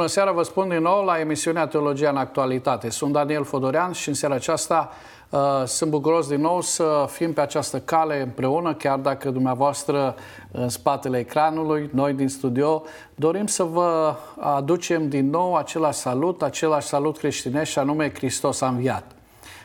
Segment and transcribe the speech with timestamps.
[0.00, 2.90] Bună seara, vă spun din nou la emisiunea Teologia în Actualitate.
[2.90, 4.90] Sunt Daniel Fodorean și în seara aceasta
[5.30, 10.14] uh, sunt bucuros din nou să fim pe această cale împreună, chiar dacă dumneavoastră
[10.52, 12.82] în spatele ecranului, noi din studio,
[13.14, 18.68] dorim să vă aducem din nou același salut, același salut creștinesc și anume Hristos a
[18.68, 19.04] înviat.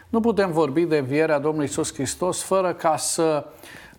[0.10, 3.46] Nu putem vorbi de învierea Domnului Isus Hristos fără ca să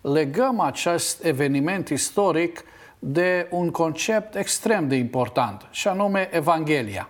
[0.01, 2.65] legăm acest eveniment istoric
[2.99, 7.09] de un concept extrem de important, și anume Evanghelia.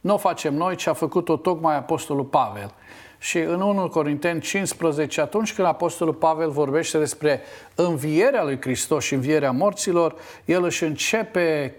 [0.00, 2.74] Nu o facem noi, ci a făcut-o tocmai Apostolul Pavel.
[3.18, 7.40] Și în 1 Corinteni 15, atunci când Apostolul Pavel vorbește despre
[7.74, 10.14] învierea lui Hristos și învierea morților,
[10.44, 11.74] el își începe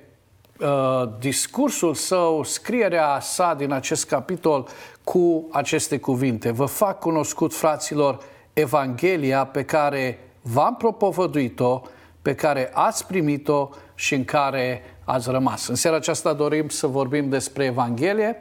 [0.59, 4.67] uh, discursul său, scrierea sa din acest capitol
[5.03, 6.51] cu aceste cuvinte.
[6.51, 8.19] Vă fac cunoscut, fraților,
[8.53, 11.81] Evanghelia pe care v-am propovăduit-o,
[12.21, 15.67] pe care ați primit-o și în care ați rămas.
[15.67, 18.35] În seara aceasta dorim să vorbim despre Evanghelie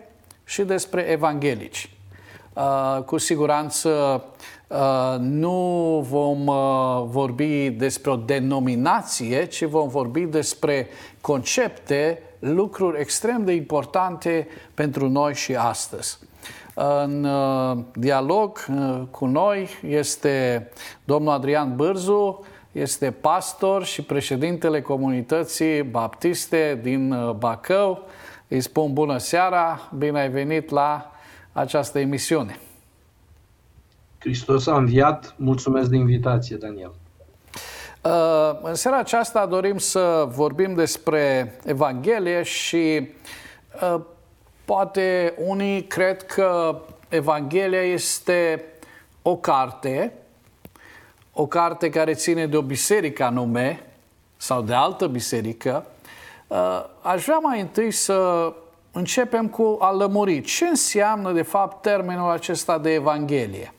[0.45, 1.91] și despre evanghelici.
[2.59, 4.25] Uh, cu siguranță
[4.67, 10.87] uh, nu vom uh, vorbi despre o denominație, ci vom vorbi despre
[11.21, 16.19] concepte, lucruri extrem de importante pentru noi și astăzi.
[17.05, 17.27] În
[17.93, 18.65] dialog
[19.11, 20.69] cu noi este
[21.05, 28.09] domnul Adrian Bârzu, este pastor și președintele comunității baptiste din uh, Bacău.
[28.49, 31.13] Îi spun bună seara, bine ai venit la
[31.53, 32.59] această emisiune.
[34.19, 36.93] Hristos a înviat, mulțumesc de invitație, Daniel.
[38.03, 43.09] Uh, în seara aceasta dorim să vorbim despre Evanghelie și
[43.83, 44.01] uh,
[44.65, 48.65] poate unii cred că Evanghelia este
[49.23, 50.13] o carte
[51.41, 53.81] o carte care ține de o biserică anume
[54.37, 55.87] sau de altă biserică,
[56.47, 58.53] uh, aș vrea mai întâi să
[58.93, 60.41] începem cu a lămuri.
[60.41, 63.73] Ce înseamnă, de fapt, termenul acesta de Evanghelie?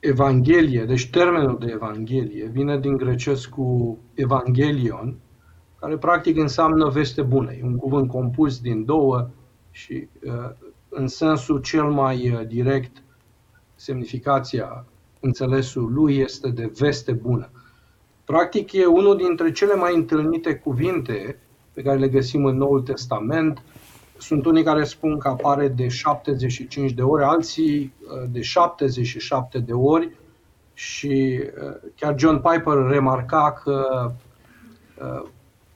[0.00, 5.16] Evanghelie, deci termenul de Evanghelie, vine din grecescu Evangelion,
[5.80, 7.52] care practic înseamnă veste bună.
[7.52, 9.28] E un cuvânt compus din două
[9.70, 10.50] și uh,
[10.88, 13.02] în sensul cel mai uh, direct
[13.78, 14.84] semnificația,
[15.20, 17.50] înțelesul lui este de veste bună.
[18.24, 21.38] Practic e unul dintre cele mai întâlnite cuvinte
[21.72, 23.62] pe care le găsim în Noul Testament.
[24.18, 29.72] Sunt unii care spun că apare de 75 de ori, alții uh, de 77 de
[29.72, 30.10] ori
[30.74, 34.10] și uh, chiar John Piper remarca că
[35.00, 35.28] uh,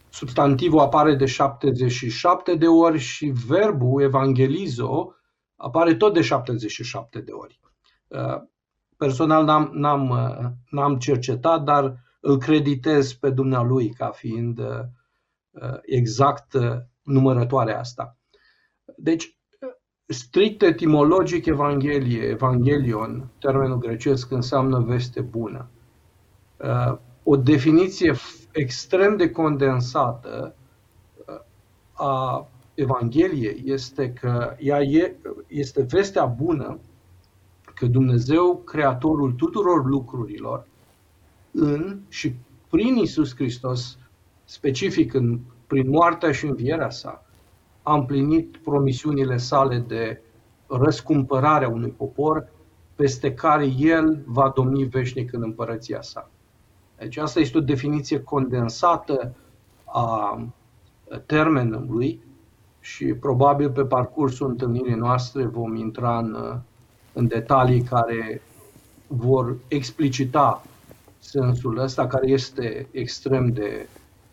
[0.09, 5.15] substantivul apare de 77 de ori și verbul evangelizo
[5.57, 7.61] apare tot de 77 de ori.
[8.13, 8.43] Uh,
[8.97, 16.57] personal n-am, n-am, uh, n-am cercetat, dar îl creditez pe dumnealui ca fiind uh, exact
[17.03, 18.17] numărătoarea asta.
[18.97, 19.39] Deci,
[20.07, 25.71] strict etimologic, Evanghelie, Evangelion, termenul grecesc, înseamnă veste bună.
[27.23, 28.15] O definiție
[28.53, 30.55] extrem de condensată
[31.93, 34.79] a Evangheliei este că ea
[35.47, 36.79] este vestea bună
[37.83, 40.67] că Dumnezeu, Creatorul tuturor lucrurilor,
[41.51, 42.35] în și
[42.71, 43.99] prin Isus Hristos,
[44.45, 47.25] specific în, prin moartea și învierea sa,
[47.83, 50.21] a împlinit promisiunile sale de
[50.67, 52.49] răscumpărare a unui popor
[52.95, 56.31] peste care el va domni veșnic în împărăția sa.
[56.99, 59.35] Deci asta este o definiție condensată
[59.85, 60.41] a
[61.27, 62.23] termenului
[62.81, 66.61] și probabil pe parcursul întâlnirii noastre vom intra în
[67.13, 68.43] în detalii care
[69.07, 70.63] vor explicita
[71.19, 73.87] sensul ăsta care este extrem de,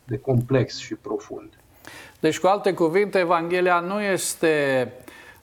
[0.04, 1.50] de complex și profund.
[2.20, 4.94] Deci, cu alte cuvinte, Evanghelia nu este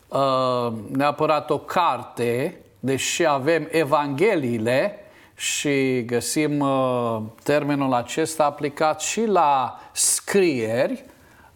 [0.08, 4.98] uh, neapărat o carte, deși avem Evangheliile
[5.34, 11.04] și găsim uh, termenul acesta aplicat și la scrieri,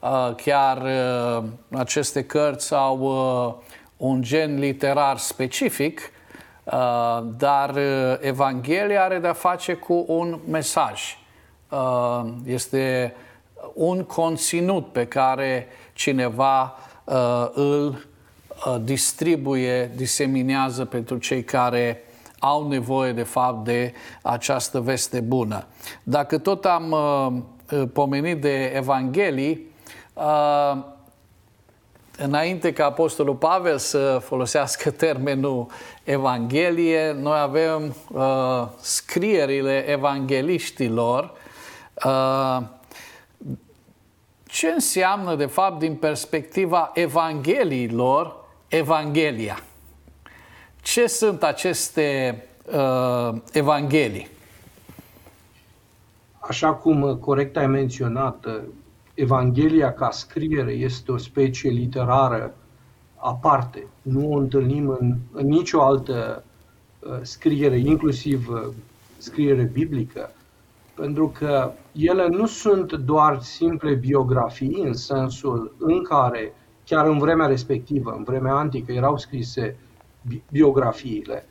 [0.01, 3.55] uh, chiar uh, aceste cărți au uh,
[4.01, 6.13] un gen literar specific,
[6.65, 6.73] uh,
[7.37, 11.19] dar uh, Evanghelia are de-a face cu un mesaj.
[11.69, 13.15] Uh, este
[13.75, 16.77] un conținut pe care cineva
[17.55, 18.09] îl
[18.83, 22.05] distribuie, diseminează pentru cei care
[22.39, 23.93] au nevoie de fapt de
[24.23, 25.67] această veste bună.
[26.03, 26.95] Dacă tot am
[27.93, 29.71] pomenit de Evanghelii,
[32.23, 35.67] înainte ca Apostolul Pavel să folosească termenul
[36.05, 41.33] Evanghelie, noi avem uh, scrierile evangeliștilor.
[42.05, 42.59] Uh,
[44.47, 48.37] ce înseamnă, de fapt, din perspectiva Evangheliilor,
[48.69, 49.59] Evanghelia?
[50.83, 54.29] Ce sunt aceste uh, Evanghelii?
[56.39, 58.47] Așa cum corect ai menționat,
[59.21, 62.55] Evanghelia ca scriere este o specie literară
[63.17, 63.87] aparte.
[64.03, 66.45] Nu o întâlnim în, în nicio altă
[66.99, 68.69] uh, scriere, inclusiv uh,
[69.19, 70.31] scriere biblică,
[70.95, 76.53] pentru că ele nu sunt doar simple biografii în sensul în care,
[76.85, 79.77] chiar în vremea respectivă, în vremea antică, erau scrise
[80.51, 81.47] biografiile.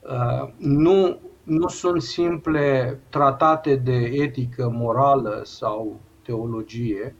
[0.00, 7.14] Uh, nu, nu sunt simple tratate de etică morală sau teologie,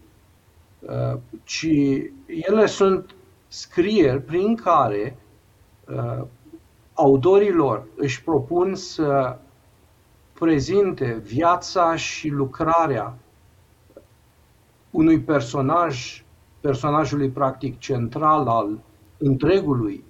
[0.80, 1.68] uh, ci
[2.26, 3.14] ele sunt
[3.48, 5.16] scrieri prin care
[5.88, 6.26] uh,
[6.94, 9.38] autorilor își propun să
[10.32, 13.18] prezinte viața și lucrarea
[14.90, 16.24] unui personaj,
[16.60, 18.78] personajului practic central al
[19.18, 20.04] întregului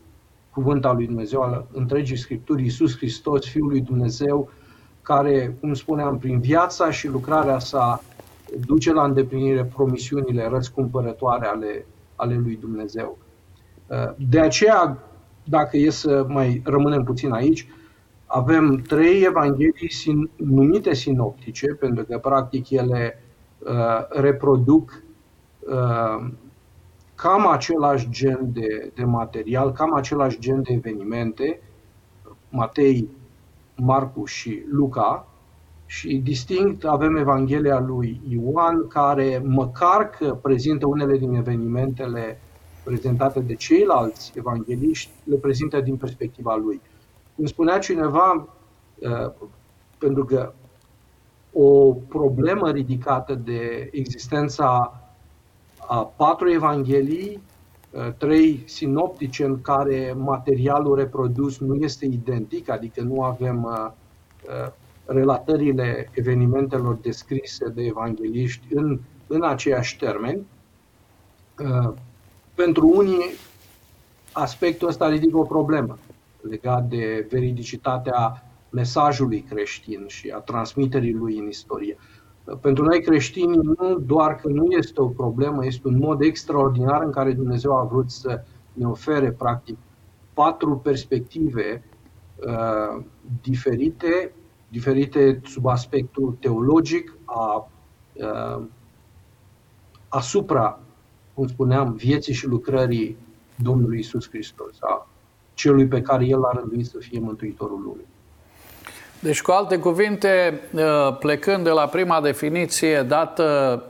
[0.55, 4.49] cuvânt al lui Dumnezeu, al întregii Scripturi, Iisus Hristos, Fiul lui Dumnezeu,
[5.03, 8.03] care, cum spuneam, prin viața și lucrarea sa
[8.67, 11.87] duce la îndeplinire promisiunile răscumpărătoare ale,
[12.17, 13.19] ale lui Dumnezeu.
[14.17, 14.99] De aceea,
[15.45, 17.69] dacă e să mai rămânem puțin aici,
[18.27, 23.23] avem trei evanghelii sin, numite sinoptice, pentru că practic ele
[23.59, 25.03] uh, reproduc
[25.61, 26.27] uh,
[27.15, 31.61] cam același gen de, de material, cam același gen de evenimente,
[32.51, 33.09] Matei,
[33.77, 35.27] Marcu și Luca,
[35.87, 42.41] și distinct avem Evanghelia lui Ioan, care măcar că prezintă unele din evenimentele
[42.85, 46.81] prezentate de ceilalți evangeliști, le prezintă din perspectiva lui.
[47.37, 48.49] Cum spunea cineva,
[48.99, 49.33] uh,
[49.99, 50.53] pentru că
[51.53, 55.01] o problemă ridicată de existența
[55.87, 57.43] a patru evanghelii,
[57.91, 63.93] uh, trei sinoptice în care materialul reprodus nu este identic, adică nu avem uh,
[65.05, 70.47] relatările evenimentelor descrise de evangeliști în, în aceiași termeni.
[72.55, 73.31] Pentru unii,
[74.33, 75.99] aspectul ăsta ridică o problemă
[76.49, 81.97] legat de veridicitatea mesajului creștin și a transmiterii lui în istorie.
[82.61, 87.11] Pentru noi creștini, nu doar că nu este o problemă, este un mod extraordinar în
[87.11, 89.77] care Dumnezeu a vrut să ne ofere, practic,
[90.35, 91.83] patru perspective
[92.47, 93.05] uh,
[93.43, 94.33] diferite,
[94.75, 97.71] diferite sub aspectul teologic, a,
[98.13, 98.63] uh,
[100.09, 100.81] asupra,
[101.35, 103.17] cum spuneam, vieții și lucrării
[103.55, 105.09] Domnului Isus Hristos, a
[105.55, 108.07] celui pe care El a rânduit să fie Mântuitorul lumii.
[109.21, 113.45] Deci, cu alte cuvinte, uh, plecând de la prima definiție dată,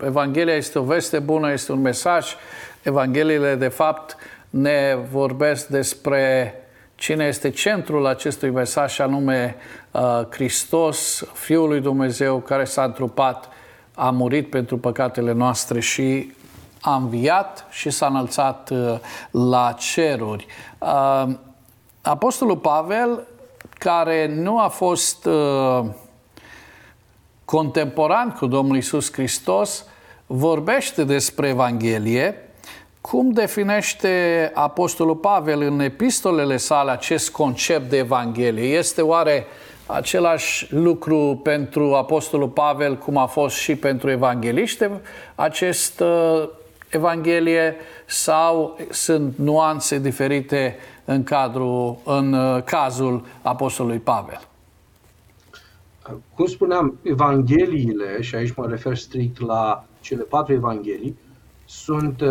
[0.04, 2.34] Evanghelia este o veste bună, este un mesaj.
[2.82, 4.16] Evangheliile, de fapt,
[4.50, 6.54] ne vorbesc despre
[6.94, 9.56] cine este centrul acestui mesaj, și anume
[9.90, 10.00] uh,
[10.30, 13.48] Hristos, Fiul lui Dumnezeu, care s-a întrupat,
[13.94, 16.32] a murit pentru păcatele noastre și
[16.80, 18.98] a înviat și s-a înălțat uh,
[19.30, 20.46] la ceruri.
[22.02, 23.26] Apostolul Pavel,
[23.78, 25.84] care nu a fost uh,
[27.44, 29.84] contemporan cu Domnul Isus Hristos,
[30.26, 32.43] vorbește despre Evanghelie.
[33.10, 38.76] Cum definește Apostolul Pavel în epistolele sale acest concept de Evanghelie?
[38.76, 39.46] Este oare
[39.86, 45.00] același lucru pentru Apostolul Pavel cum a fost și pentru evangeliște
[45.34, 46.48] acest uh,
[46.88, 54.40] Evanghelie sau sunt nuanțe diferite în, cadrul, în uh, cazul Apostolului Pavel?
[56.34, 61.18] Cum spuneam, Evangheliile, și aici mă refer strict la cele patru Evanghelii,
[61.64, 62.28] sunt uh,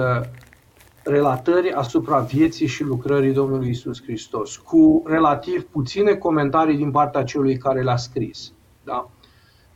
[1.04, 7.58] relatări asupra vieții și lucrării Domnului Isus Hristos, cu relativ puține comentarii din partea celui
[7.58, 8.52] care le-a scris.
[8.84, 9.10] Da?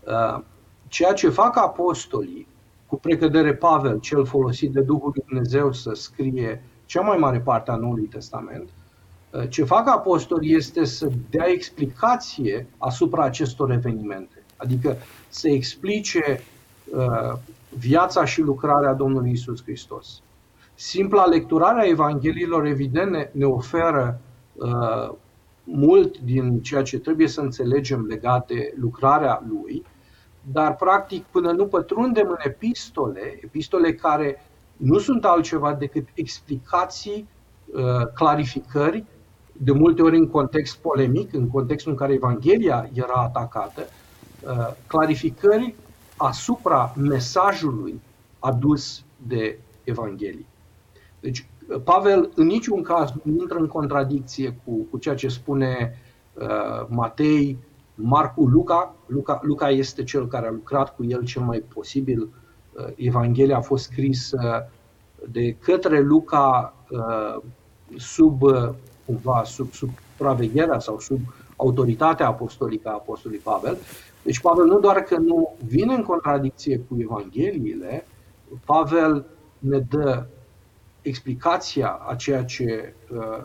[0.03, 0.43] Uh,
[0.87, 2.47] ceea ce fac apostolii
[2.85, 7.71] cu precădere Pavel, cel folosit de Duhul lui Dumnezeu să scrie cea mai mare parte
[7.71, 8.69] a Noului Testament,
[9.31, 16.41] uh, ce fac apostolii este să dea explicație asupra acestor evenimente, adică să explice
[16.95, 17.33] uh,
[17.69, 20.21] viața și lucrarea Domnului Isus Hristos.
[20.79, 24.19] Simpla lecturare a Evangheliilor, evident, ne, ne oferă
[24.53, 25.09] uh,
[25.63, 29.85] mult din ceea ce trebuie să înțelegem legat de lucrarea lui,
[30.51, 37.27] dar practic până nu pătrundem în epistole, epistole care nu sunt altceva decât explicații,
[37.65, 39.03] uh, clarificări,
[39.51, 45.75] de multe ori în context polemic, în contextul în care Evanghelia era atacată, uh, clarificări
[46.17, 48.01] asupra mesajului
[48.39, 50.45] adus de Evanghelie.
[51.27, 51.45] Deci,
[51.83, 55.97] Pavel în niciun caz nu intră în contradicție cu, cu ceea ce spune
[56.33, 57.57] uh, Matei,
[57.95, 58.95] Marcu, Luca.
[59.05, 59.39] Luca.
[59.43, 62.21] Luca este cel care a lucrat cu el cel mai posibil.
[62.21, 64.69] Uh, Evanghelia a fost scrisă
[65.29, 67.41] de către Luca uh,
[67.97, 68.69] sub, uh,
[69.05, 71.19] cumva, sub supravegherea sau sub
[71.55, 73.77] autoritatea apostolică a apostolului Pavel.
[74.23, 78.07] Deci Pavel nu doar că nu vine în contradicție cu Evangheliile,
[78.65, 79.25] Pavel
[79.59, 80.25] ne dă
[81.07, 83.43] explicația a ceea ce uh,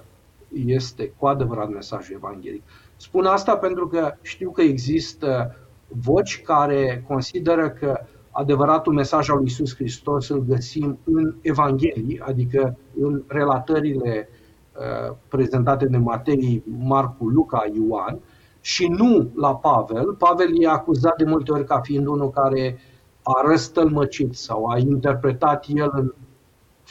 [0.54, 2.62] este cu adevărat mesajul evanghelic.
[2.97, 5.57] Spun asta pentru că știu că există
[5.88, 8.00] voci care consideră că
[8.31, 14.28] adevăratul mesaj al lui Isus Hristos îl găsim în Evanghelii, adică în relatările
[14.73, 18.19] uh, prezentate de Matei, Marcu, Luca, Ioan,
[18.61, 20.14] și nu la Pavel.
[20.14, 22.78] Pavel e acuzat de multe ori ca fiind unul care
[23.23, 26.12] a răstălmăcit sau a interpretat el în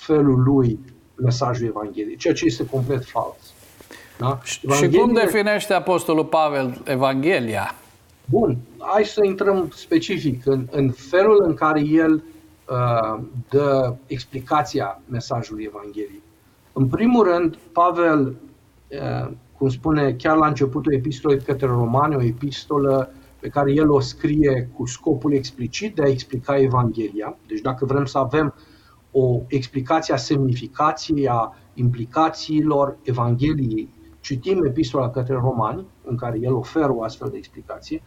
[0.02, 0.80] felul lui
[1.16, 3.54] mesajul Evangheliei, ceea ce este complet fals.
[4.18, 4.40] Da?
[4.64, 4.98] Evanghelia...
[4.98, 7.76] Și cum definește Apostolul Pavel Evanghelia?
[8.26, 15.64] Bun, hai să intrăm specific în, în felul în care el uh, dă explicația mesajului
[15.64, 16.22] Evangheliei.
[16.74, 18.36] În primul rând, Pavel,
[18.88, 24.00] uh, cum spune chiar la începutul epistolei către romani, o epistolă pe care el o
[24.00, 27.38] scrie cu scopul explicit de a explica Evanghelia.
[27.48, 28.54] Deci dacă vrem să avem
[29.12, 33.90] o explicație a semnificației, a implicațiilor Evangheliei,
[34.20, 38.02] citim epistola către romani, în care el oferă o astfel de explicație,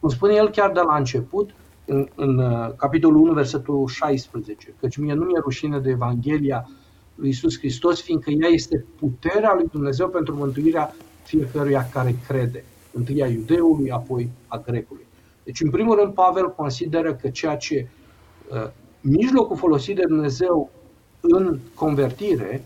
[0.00, 1.50] cum spune el chiar de la început,
[1.84, 6.68] în, în uh, capitolul 1, versetul 16, căci mie nu mi-e rușine de Evanghelia
[7.14, 13.22] lui Isus Hristos, fiindcă ea este puterea lui Dumnezeu pentru mântuirea fiecăruia care crede întâi
[13.22, 15.06] a iudeului, apoi a grecului.
[15.44, 17.88] Deci, în primul rând, Pavel consideră că ceea ce
[18.50, 18.70] uh,
[19.00, 20.70] mijlocul folosit de Dumnezeu
[21.20, 22.64] în convertire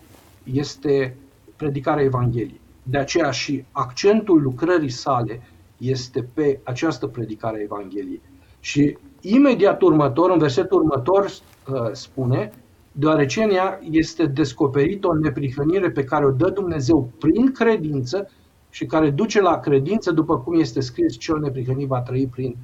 [0.52, 1.16] este
[1.56, 2.60] predicarea Evangheliei.
[2.82, 5.40] De aceea și accentul lucrării sale
[5.78, 8.20] este pe această predicare a Evangheliei.
[8.60, 12.50] Și imediat următor, în versetul următor, uh, spune,
[12.92, 18.30] deoarece în ea este descoperită o neprihănire pe care o dă Dumnezeu prin credință
[18.70, 22.56] și care duce la credință, după cum este scris, cel neprihănit va trăi prin,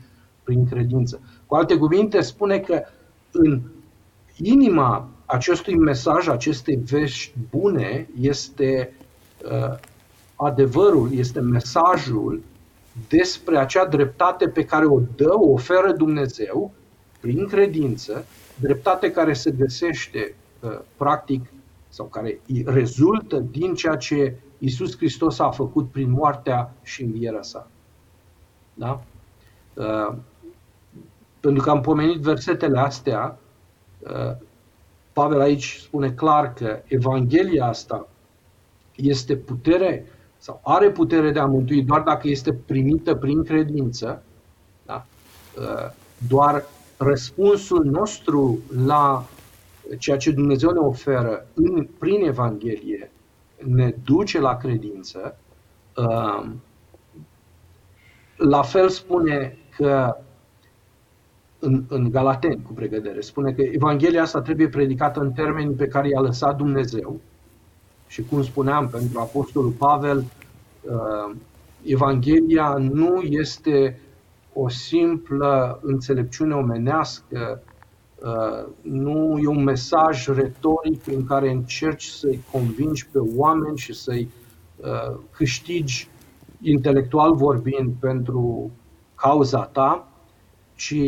[0.43, 1.21] prin credință.
[1.47, 2.83] Cu alte cuvinte, spune că
[3.33, 3.61] în
[4.37, 8.93] inima acestui mesaj, acestei vești bune, este
[9.45, 9.79] uh,
[10.37, 12.43] adevărul, este mesajul
[13.09, 16.73] despre acea dreptate pe care o dă, o oferă Dumnezeu
[17.21, 18.25] prin credință,
[18.61, 21.47] dreptate care se găsește uh, practic
[21.89, 27.71] sau care rezultă din ceea ce Isus Hristos a făcut prin moartea și învierea sa.
[28.75, 29.03] Da?
[29.75, 30.15] Uh,
[31.41, 33.39] pentru că am pomenit versetele astea,
[33.99, 34.37] uh,
[35.13, 38.09] Pavel aici spune clar că Evanghelia asta
[38.95, 40.07] este putere
[40.39, 44.23] sau are putere de a mântui doar dacă este primită prin credință.
[44.87, 45.07] Da?
[45.59, 45.91] Uh,
[46.29, 46.65] doar
[46.97, 49.25] răspunsul nostru la
[49.99, 53.11] ceea ce Dumnezeu ne oferă în, prin Evanghelie
[53.57, 55.37] ne duce la credință.
[55.97, 56.63] Um,
[58.37, 60.17] la fel spune că
[61.61, 66.09] în, în Galateni, cu pregădere, spune că Evanghelia asta trebuie predicată în termenii pe care
[66.09, 67.21] i-a lăsat Dumnezeu.
[68.07, 71.37] Și cum spuneam, pentru Apostolul Pavel, uh,
[71.83, 74.01] Evanghelia nu este
[74.53, 77.63] o simplă înțelepciune omenească
[78.25, 84.29] Uh, nu e un mesaj retoric în care încerci să-i convingi pe oameni și să-i
[84.77, 86.09] uh, câștigi
[86.63, 88.71] intelectual vorbind pentru
[89.15, 90.09] cauza ta,
[90.75, 91.03] ci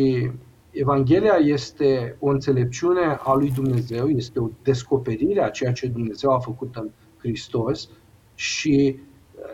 [0.73, 6.39] Evanghelia este o înțelepciune a lui Dumnezeu, este o descoperire a ceea ce Dumnezeu a
[6.39, 7.89] făcut în Hristos
[8.35, 8.99] și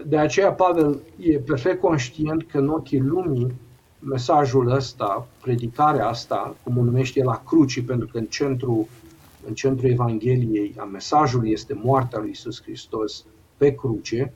[0.05, 3.53] de aceea Pavel e perfect conștient că în ochii lumii
[3.99, 8.87] mesajul ăsta, predicarea asta, cum o numește la cruci, pentru că în centru,
[9.47, 13.25] în centrul Evangheliei a mesajului este moartea lui Isus Hristos
[13.57, 14.33] pe cruce,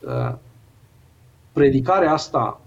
[0.00, 0.34] uh,
[1.52, 2.60] predicarea asta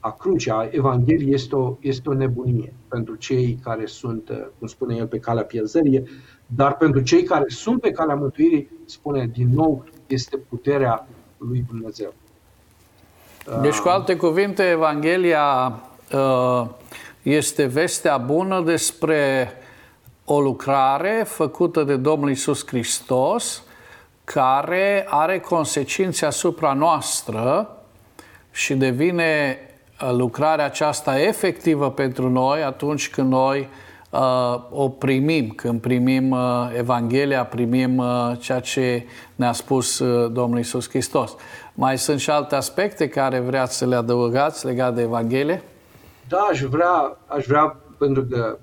[0.00, 4.66] a crucii, a Evangheliei, este o, este o nebunie pentru cei care sunt, uh, cum
[4.66, 6.02] spune el, pe calea pierzării,
[6.46, 12.14] dar pentru cei care sunt pe calea mântuirii, spune din nou, este puterea lui Dumnezeu.
[13.60, 15.80] Deci, cu alte cuvinte, Evanghelia
[16.12, 16.66] uh,
[17.22, 19.52] este vestea bună despre
[20.24, 23.62] o lucrare făcută de Domnul Isus Hristos,
[24.24, 27.76] care are consecințe asupra noastră
[28.50, 29.69] și devine uh,
[30.08, 33.68] lucrarea aceasta efectivă pentru noi atunci când noi
[34.10, 35.48] uh, o primim.
[35.48, 36.38] Când primim uh,
[36.76, 41.36] Evanghelia, primim uh, ceea ce ne-a spus uh, Domnul Isus Hristos.
[41.74, 45.62] Mai sunt și alte aspecte care vreați să le adăugați legate de Evanghelie?
[46.28, 48.58] Da, aș vrea, aș vrea pentru că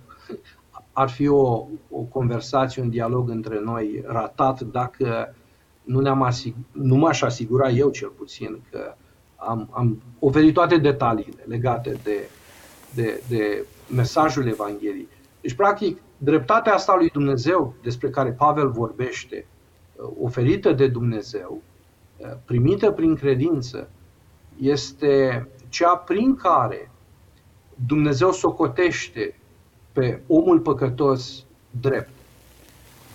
[0.92, 5.36] ar fi o, o conversație, un dialog între noi ratat dacă
[5.84, 8.96] nu, ne-am asig- nu m-aș asigura eu cel puțin că
[9.38, 12.30] am, am oferit toate detaliile legate de,
[12.94, 13.66] de, de
[13.96, 15.08] mesajul Evangheliei.
[15.42, 19.46] Deci, practic, dreptatea asta lui Dumnezeu despre care Pavel vorbește,
[20.22, 21.62] oferită de Dumnezeu,
[22.46, 23.90] primită prin credință,
[24.60, 26.92] este cea prin care
[27.88, 29.40] Dumnezeu socotește
[29.92, 31.46] pe omul păcătos
[31.82, 32.10] drept.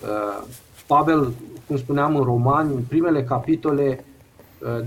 [0.03, 0.43] Uh,
[0.87, 1.33] Pavel,
[1.67, 4.12] cum spuneam în Romani, în primele capitole, uh,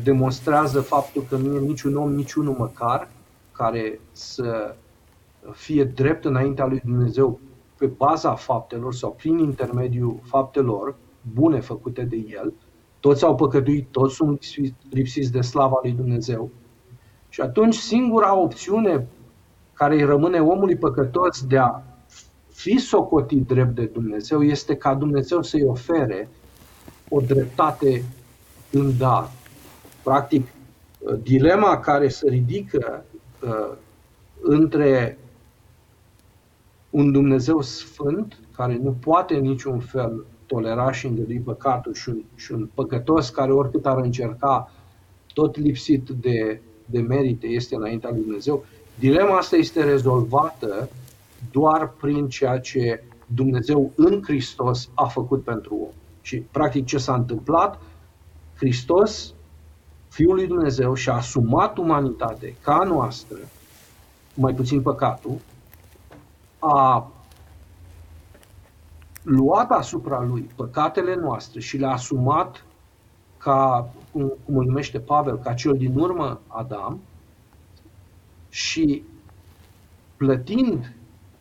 [0.02, 3.08] demonstrează faptul că nu e niciun om, niciunul măcar,
[3.52, 4.74] care să
[5.52, 7.40] fie drept înaintea lui Dumnezeu
[7.78, 10.94] pe baza faptelor sau prin intermediul faptelor
[11.34, 12.52] bune făcute de el.
[13.00, 14.42] Toți au păcătuit, toți sunt
[14.90, 16.50] lipsiți de slava lui Dumnezeu.
[17.28, 19.06] Și atunci singura opțiune
[19.72, 21.82] care îi rămâne omului păcătos de a
[22.52, 26.28] fi socotit drept de Dumnezeu este ca Dumnezeu să-i ofere
[27.08, 28.04] o dreptate
[28.70, 29.30] în dar.
[30.06, 30.46] Practic,
[31.22, 33.04] dilema care se ridică
[33.42, 33.76] uh,
[34.42, 35.18] între
[36.90, 42.22] un Dumnezeu sfânt, care nu poate în niciun fel tolera și îngădui păcatul, și un,
[42.34, 44.72] și un păcătos care oricât ar încerca,
[45.34, 48.64] tot lipsit de, de merite, este înaintea lui Dumnezeu,
[48.98, 50.88] Dilema asta este rezolvată
[51.50, 55.92] doar prin ceea ce Dumnezeu în Hristos a făcut pentru om.
[56.20, 57.80] Și practic ce s-a întâmplat,
[58.54, 59.34] Hristos,
[60.16, 63.36] Fiul lui Dumnezeu, și-a asumat umanitate ca a noastră,
[64.34, 65.38] mai puțin păcatul,
[66.58, 67.10] a
[69.22, 72.64] luat asupra lui păcatele noastre și le-a asumat
[73.38, 77.00] ca, cum, cum îl numește Pavel, ca cel din urmă Adam,
[78.48, 79.04] și
[80.16, 80.94] plătind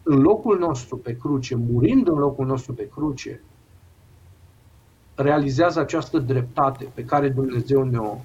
[0.03, 3.41] în locul nostru pe cruce, murind în locul nostru pe cruce,
[5.15, 8.17] realizează această dreptate pe care Dumnezeu ne-o,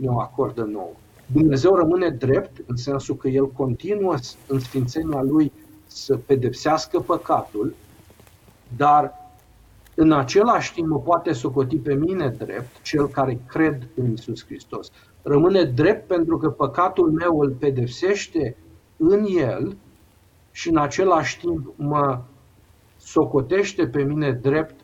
[0.00, 0.92] ne-o acordă nouă.
[1.26, 4.14] Dumnezeu rămâne drept în sensul că El continuă
[4.46, 5.52] în sfințenia Lui
[5.86, 7.74] să pedepsească păcatul,
[8.76, 9.12] dar
[9.94, 14.90] în același timp mă poate socoti pe mine drept, cel care cred în Isus Hristos
[15.26, 18.56] rămâne drept pentru că păcatul meu îl pedepsește
[18.96, 19.76] în el
[20.52, 22.20] și în același timp mă
[22.96, 24.74] socotește pe mine drept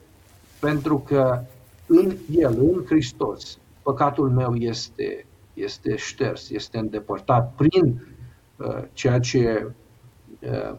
[0.61, 1.41] pentru că
[1.87, 8.07] în el, în Hristos, păcatul meu este, este șters, este îndepărtat prin
[8.57, 9.71] uh, ceea ce
[10.41, 10.75] uh,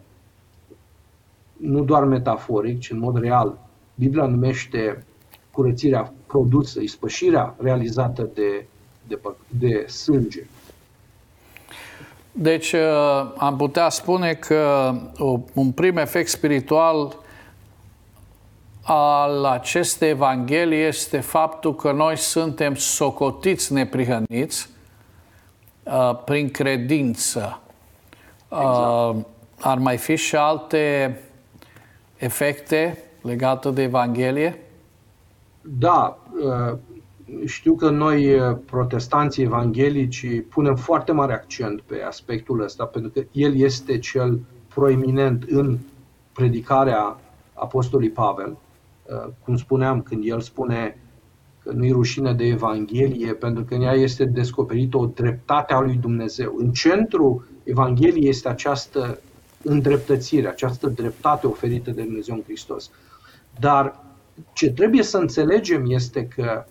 [1.56, 3.58] nu doar metaforic, ci în mod real,
[3.94, 5.04] Biblia numește
[5.50, 8.66] curățirea produsă, ispășirea realizată de
[9.06, 10.46] de, de sânge.
[12.32, 14.92] Deci uh, am putea spune că
[15.54, 17.16] un prim efect spiritual
[18.84, 24.68] al acestei Evanghelii este faptul că noi suntem socotiți neprihăniți
[25.82, 27.60] uh, prin credință.
[28.48, 29.26] Exact.
[29.60, 31.18] Ar mai fi și alte
[32.16, 34.58] efecte legate de Evanghelie?
[35.60, 36.18] Da,
[37.46, 43.26] știu că noi, eh, protestanții evanghelici, punem foarte mare accent pe aspectul ăsta, pentru că
[43.32, 44.40] el este cel
[44.74, 45.78] proeminent în
[46.32, 47.16] predicarea
[47.54, 48.56] Apostolului Pavel.
[49.06, 50.98] Eh, cum spuneam, când el spune
[51.62, 55.96] că nu-i rușine de Evanghelie, pentru că în ea este descoperită o dreptate a lui
[55.96, 56.54] Dumnezeu.
[56.58, 59.18] În centru Evangheliei este această
[59.62, 62.90] îndreptățire, această dreptate oferită de Dumnezeu în Hristos.
[63.60, 64.04] Dar
[64.52, 66.64] ce trebuie să înțelegem este că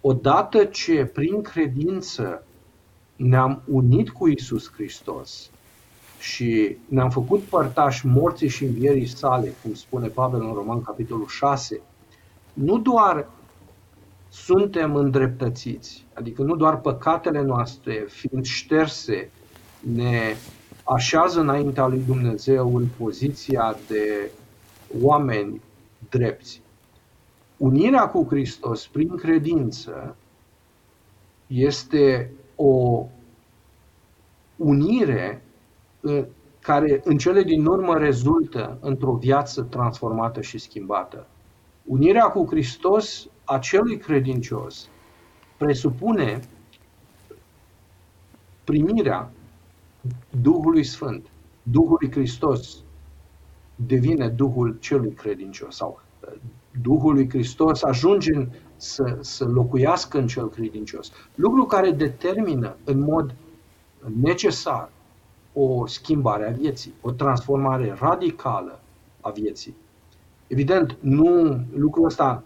[0.00, 2.44] odată ce prin credință
[3.16, 5.50] ne-am unit cu Isus Hristos
[6.22, 11.80] și ne-am făcut părtași morții și învierii sale, cum spune Pavel în Roman capitolul 6,
[12.52, 13.28] nu doar
[14.28, 19.30] suntem îndreptățiți, adică nu doar păcatele noastre, fiind șterse,
[19.80, 20.36] ne
[20.84, 24.30] așează înaintea lui Dumnezeu în poziția de
[25.00, 25.60] oameni
[26.10, 26.62] drepți,
[27.56, 30.16] unirea cu Hristos prin credință
[31.46, 33.04] este o
[34.56, 35.50] unire uh,
[36.60, 41.26] care în cele din urmă rezultă într-o viață transformată și schimbată.
[41.84, 44.88] Unirea cu Hristos a celui credincios
[45.56, 46.40] presupune
[48.64, 49.30] primirea
[50.40, 51.26] Duhului Sfânt,
[51.62, 52.82] Duhului Hristos,
[53.76, 56.34] devine Duhul celui credincios sau uh,
[56.82, 61.12] Duhul lui Hristos ajunge să, să locuiască în cel credincios.
[61.34, 63.34] Lucru care determină în mod
[64.20, 64.90] necesar
[65.52, 68.80] o schimbare a vieții, o transformare radicală
[69.20, 69.74] a vieții.
[70.46, 72.42] Evident, nu lucrul ăsta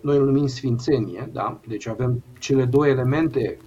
[0.00, 1.60] noi îl numim sfințenie, da?
[1.68, 3.58] deci avem cele două elemente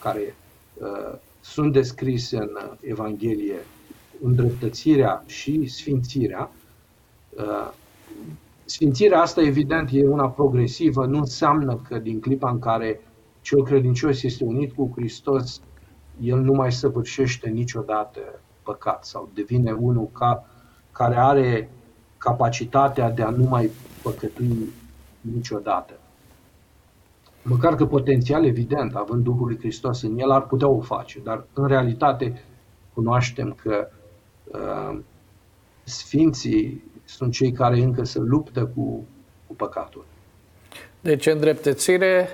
[0.00, 0.34] care
[0.74, 3.58] uh, sunt descrise în Evanghelie,
[4.22, 6.50] îndreptățirea și sfințirea.
[7.36, 7.72] Uh,
[8.64, 13.00] sfințirea asta, evident, e una progresivă, nu înseamnă că din clipa în care
[13.40, 15.60] cel credincios este unit cu Hristos,
[16.20, 18.20] el nu mai săvârșește niciodată
[18.62, 20.46] păcat sau devine unul ca,
[20.92, 21.70] care are
[22.18, 23.70] capacitatea de a nu mai
[24.02, 24.68] păcătui
[25.20, 25.92] niciodată.
[27.42, 31.44] Măcar că potențial, evident, având Duhul lui Hristos în el, ar putea o face, dar
[31.52, 32.42] în realitate
[32.94, 33.88] cunoaștem că
[34.44, 34.98] uh,
[35.84, 39.04] sfinții sunt cei care încă se luptă cu,
[39.46, 40.04] cu păcatul.
[41.00, 42.28] Deci îndreptățire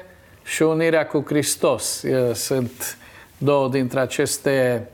[0.44, 2.98] și unirea cu Hristos sunt
[3.42, 4.88] două dintre aceste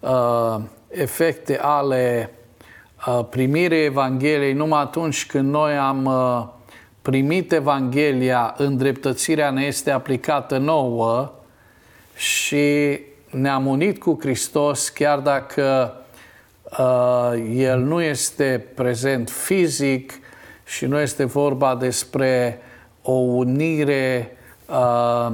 [0.00, 0.56] uh,
[0.88, 2.30] efecte ale
[3.06, 6.46] uh, primirii Evangheliei numai atunci când noi am uh,
[7.02, 11.32] primit Evanghelia, îndreptățirea ne este aplicată nouă
[12.16, 12.98] și
[13.30, 15.94] ne-am unit cu Hristos chiar dacă
[16.78, 20.12] uh, El nu este prezent fizic
[20.64, 22.60] și nu este vorba despre
[23.02, 24.36] o unire
[24.66, 25.32] uh,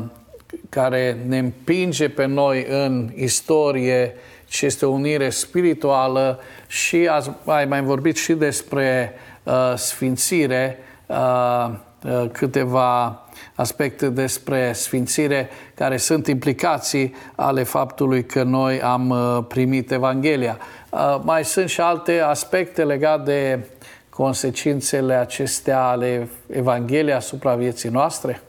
[0.68, 4.14] care ne împinge pe noi în istorie,
[4.46, 11.70] ci este o unire spirituală și ați, ai mai vorbit și despre uh, sfințire, uh,
[12.04, 13.20] uh, câteva
[13.54, 20.58] aspecte despre sfințire care sunt implicații ale faptului că noi am uh, primit Evanghelia.
[20.90, 23.68] Uh, mai sunt și alte aspecte legate de
[24.08, 28.40] consecințele acestea ale Evangheliei asupra vieții noastre?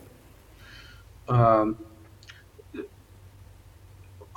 [1.25, 1.75] Uh,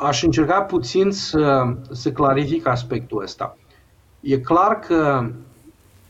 [0.00, 3.56] aș încerca puțin să, să clarific aspectul ăsta.
[4.20, 5.30] E clar că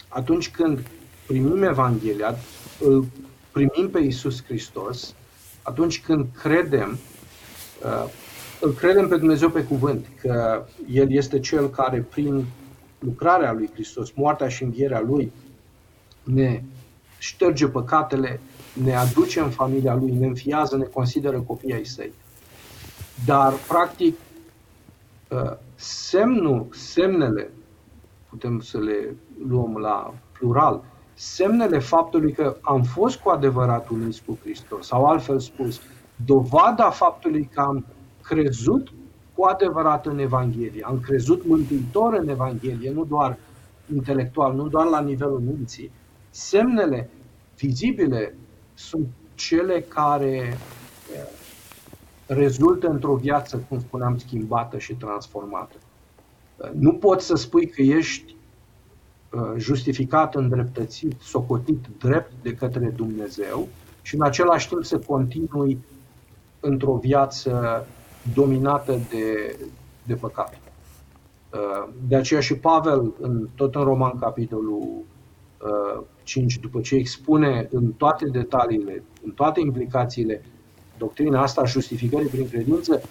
[0.09, 0.87] atunci când
[1.27, 2.35] primim Evanghelia,
[2.81, 3.05] îl
[3.53, 5.15] primim pe Isus Hristos,
[5.63, 6.99] atunci când credem,
[7.85, 8.11] uh,
[8.61, 12.45] îl credem pe Dumnezeu pe cuvânt, că El este Cel care prin
[12.99, 15.33] lucrarea lui Hristos, moartea și învierea Lui,
[16.23, 16.63] ne
[17.19, 18.41] șterge păcatele,
[18.73, 22.13] ne aduce în familia Lui, ne înfiază, ne consideră copii ai săi.
[23.25, 24.17] Dar, practic,
[25.29, 27.51] uh, semnul, semnele,
[28.29, 29.15] putem să le
[29.49, 30.83] luăm la plural,
[31.15, 35.81] semnele faptului că am fost cu adevărat uniți cu Hristos, sau altfel spus,
[36.25, 37.85] dovada faptului că am
[38.23, 38.89] crezut
[39.35, 43.39] cu adevărat în Evanghelie, am crezut mântuitor în Evanghelie, nu doar
[43.95, 45.91] intelectual, nu doar la nivelul minții.
[46.31, 47.11] Semnele
[47.57, 48.35] vizibile
[48.75, 50.59] sunt cele care
[52.33, 55.77] rezultă într-o viață, cum spuneam, schimbată și transformată.
[56.73, 58.35] Nu poți să spui că ești
[59.33, 63.69] uh, justificat, îndreptățit, socotit drept de către Dumnezeu
[64.03, 65.79] și în același timp să continui
[66.61, 67.87] într-o viață
[68.35, 69.57] dominată de,
[70.07, 70.59] de păcat.
[71.53, 75.05] Uh, de aceea și Pavel, în, tot în Roman, capitolul
[76.23, 80.43] 5, uh, după ce expune în toate detaliile, în toate implicațiile
[81.01, 83.03] doctrina asta a justificării prin credință,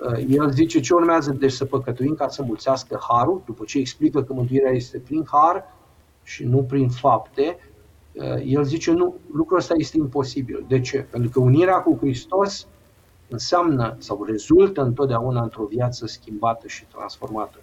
[0.00, 4.22] uh, el zice ce urmează deci să păcătuim ca să mulțească harul, după ce explică
[4.22, 5.64] că mântuirea este prin har
[6.22, 7.58] și nu prin fapte,
[8.12, 10.64] uh, el zice nu, lucrul ăsta este imposibil.
[10.68, 10.98] De ce?
[11.10, 12.66] Pentru că unirea cu Hristos
[13.28, 17.58] înseamnă sau rezultă întotdeauna într-o viață schimbată și transformată.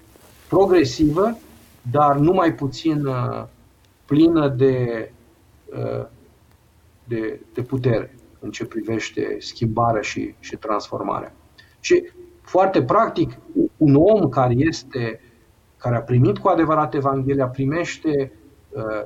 [0.49, 1.37] Progresivă,
[1.91, 3.43] dar nu mai puțin uh,
[4.05, 5.11] plină de,
[7.07, 8.15] de, de putere
[8.45, 11.35] în ce privește schimbarea și, și transformarea.
[11.79, 12.09] Și
[12.41, 13.37] foarte practic,
[13.77, 15.19] un om care este
[15.77, 18.31] care a primit cu adevărat Evanghelia, primește
[18.69, 19.03] uh,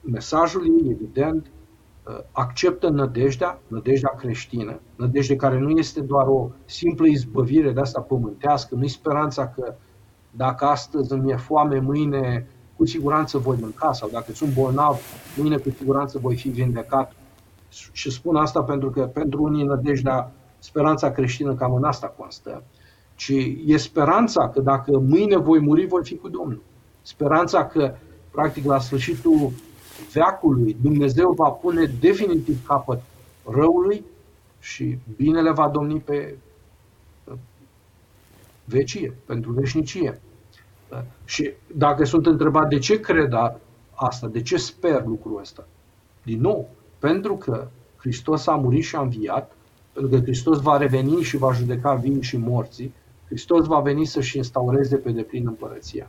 [0.00, 1.46] mesajul ei, evident,
[2.06, 8.00] uh, acceptă nădejdea, nădejdea creștină, nădejde care nu este doar o simplă izbăvire de asta
[8.00, 9.74] pământească, nu-i speranța că
[10.30, 15.00] dacă astăzi îmi e foame, mâine cu siguranță voi mânca sau dacă sunt bolnav,
[15.36, 17.12] mâine cu siguranță voi fi vindecat.
[17.92, 22.62] Și spun asta pentru că pentru unii nădejdea, speranța creștină cam în asta constă,
[23.14, 23.32] ci
[23.66, 26.62] e speranța că dacă mâine voi muri, voi fi cu Domnul.
[27.02, 27.94] Speranța că,
[28.30, 29.52] practic, la sfârșitul
[30.12, 33.02] veacului, Dumnezeu va pune definitiv capăt
[33.50, 34.04] răului
[34.60, 36.36] și binele va domni pe
[38.64, 40.20] vecie, pentru veșnicie.
[41.24, 43.32] Și dacă sunt întrebat de ce cred
[43.94, 45.66] asta, de ce sper lucrul ăsta,
[46.22, 46.68] din nou,
[47.02, 49.52] pentru că Hristos a murit și a înviat,
[49.92, 52.94] pentru că Hristos va reveni și va judeca vii și morții,
[53.26, 56.08] Hristos va veni să-și instaureze pe deplin împărăția.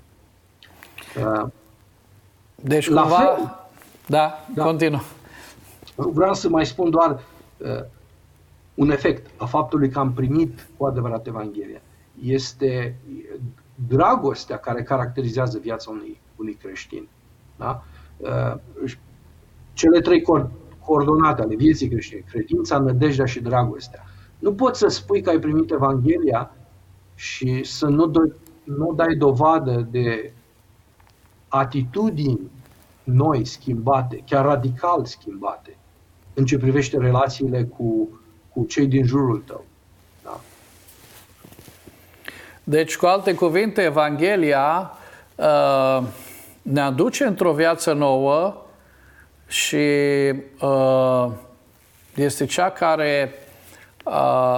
[2.56, 3.16] Deci, La cumva...
[3.16, 3.68] Fel,
[4.08, 5.00] da, da, continuă.
[5.96, 7.20] Vreau să mai spun doar
[7.58, 7.84] uh,
[8.74, 11.82] un efect a faptului că am primit cu adevărat Evanghelia.
[12.22, 12.96] Este
[13.88, 17.08] dragostea care caracterizează viața unui, unui creștin.
[17.56, 17.84] Da?
[18.18, 18.56] Uh,
[19.74, 20.22] cele trei
[20.86, 24.04] coordonate ale vieții creștine, credința, nădejdea și dragostea.
[24.40, 26.52] Nu poți să spui că ai primit Evanghelia
[27.16, 28.20] și să nu, dă,
[28.64, 30.34] nu dai dovadă de
[31.48, 32.52] atitudini
[33.04, 35.78] noi schimbate, chiar radical schimbate,
[36.34, 38.10] în ce privește relațiile cu,
[38.54, 39.66] cu cei din jurul tău.
[40.24, 40.40] Da?
[42.64, 44.92] Deci, cu alte cuvinte, Evanghelia
[45.36, 46.04] uh,
[46.62, 48.63] ne aduce într-o viață nouă
[49.54, 49.86] și
[50.62, 51.28] uh,
[52.16, 53.34] este cea care
[54.04, 54.14] uh,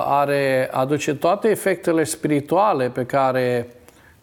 [0.05, 3.67] are, aduce toate efectele spirituale pe care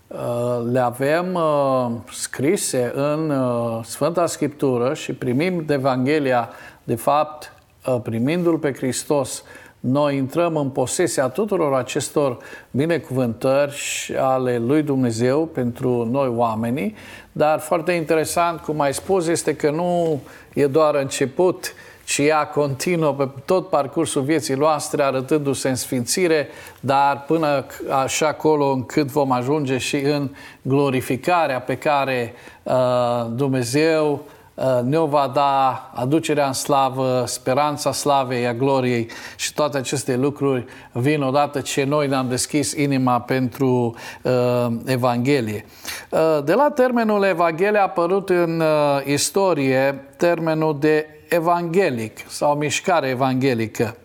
[0.06, 6.50] uh, le avem uh, scrise în uh, Sfânta Scriptură și primim de Evanghelia,
[6.84, 7.52] de fapt,
[7.86, 9.44] uh, primindu-L pe Hristos,
[9.82, 12.38] noi intrăm în posesia tuturor acestor
[12.70, 13.76] binecuvântări
[14.18, 16.94] ale lui Dumnezeu pentru noi oamenii,
[17.32, 20.20] dar foarte interesant, cum ai spus, este că nu
[20.54, 26.48] e doar început, ci ea continuă pe tot parcursul vieții noastre, arătându-se în sfințire,
[26.80, 27.64] dar până
[28.02, 30.30] așa acolo încât vom ajunge și în
[30.62, 34.22] glorificarea pe care uh, Dumnezeu
[34.54, 40.64] Uh, ne-o va da aducerea în slavă, speranța slavei, a gloriei și toate aceste lucruri
[40.92, 45.64] vin odată ce noi ne-am deschis inima pentru uh, Evanghelie.
[46.10, 53.08] Uh, de la termenul Evanghelie a apărut în uh, istorie termenul de evanghelic sau mișcare
[53.08, 53.96] evanghelică.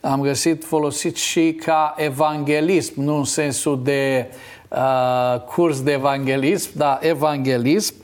[0.00, 4.30] Am găsit folosit și ca evanghelism, nu în sensul de
[4.68, 7.94] uh, curs de evanghelism, dar evanghelism,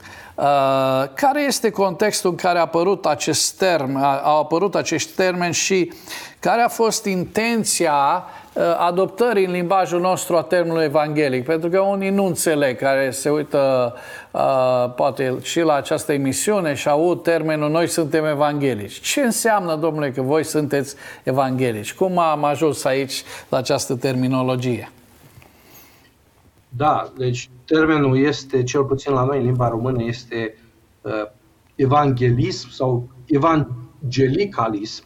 [1.13, 5.93] care este contextul în care a apărut acest termen, au apărut acești termeni și
[6.39, 8.23] care a fost intenția
[8.53, 11.45] uh, adoptării în limbajul nostru a termenului evanghelic?
[11.45, 13.93] Pentru că unii nu înțeleg, care se uită
[14.31, 18.99] uh, poate și la această emisiune și aud termenul noi suntem evanghelici.
[18.99, 21.93] Ce înseamnă, domnule, că voi sunteți evanghelici?
[21.93, 24.91] Cum am ajuns aici la această terminologie?
[26.75, 30.57] Da, deci termenul este, cel puțin la noi în limba română, este
[31.01, 31.11] uh,
[31.75, 35.03] evanghelism sau evangelicalism,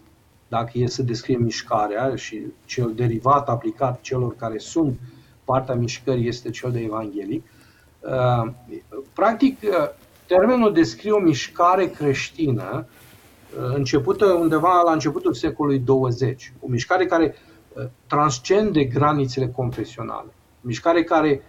[0.47, 4.99] dacă e să descrie mișcarea și cel derivat aplicat celor care sunt
[5.43, 7.43] partea mișcării este cel de evanghelic.
[7.99, 8.51] Uh,
[9.13, 9.89] practic, uh,
[10.25, 17.36] termenul descrie o mișcare creștină uh, începută undeva la începutul secolului 20, o mișcare care
[17.73, 21.41] uh, transcende granițele confesionale, mișcare care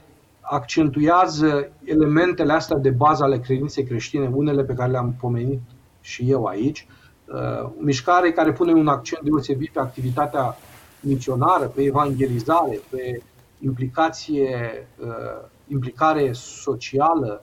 [0.49, 5.61] accentuează elementele astea de bază ale credinței creștine, unele pe care le-am pomenit
[6.01, 6.87] și eu aici,
[7.27, 10.57] uh, o mișcare care pune un accent deosebit pe activitatea
[11.01, 13.23] misionară, pe evangelizare, pe
[13.61, 17.43] implicație, uh, implicare socială.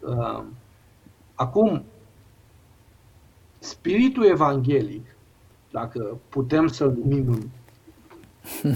[0.00, 0.42] Uh,
[1.34, 1.84] acum,
[3.58, 5.06] spiritul evanghelic,
[5.70, 7.50] dacă putem să-l numim
[8.62, 8.74] în,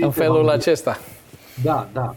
[0.00, 0.98] în felul acesta.
[1.62, 2.14] Da, da.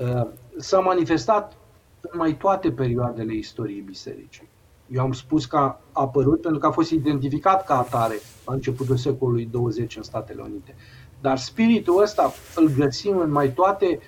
[0.00, 0.26] Uh,
[0.56, 1.56] s-a manifestat
[2.00, 4.48] în mai toate perioadele istoriei bisericii.
[4.90, 8.14] Eu am spus că a apărut pentru că a fost identificat ca atare
[8.46, 10.74] la începutul secolului 20 în Statele Unite.
[11.20, 14.00] Dar spiritul ăsta îl găsim în mai toate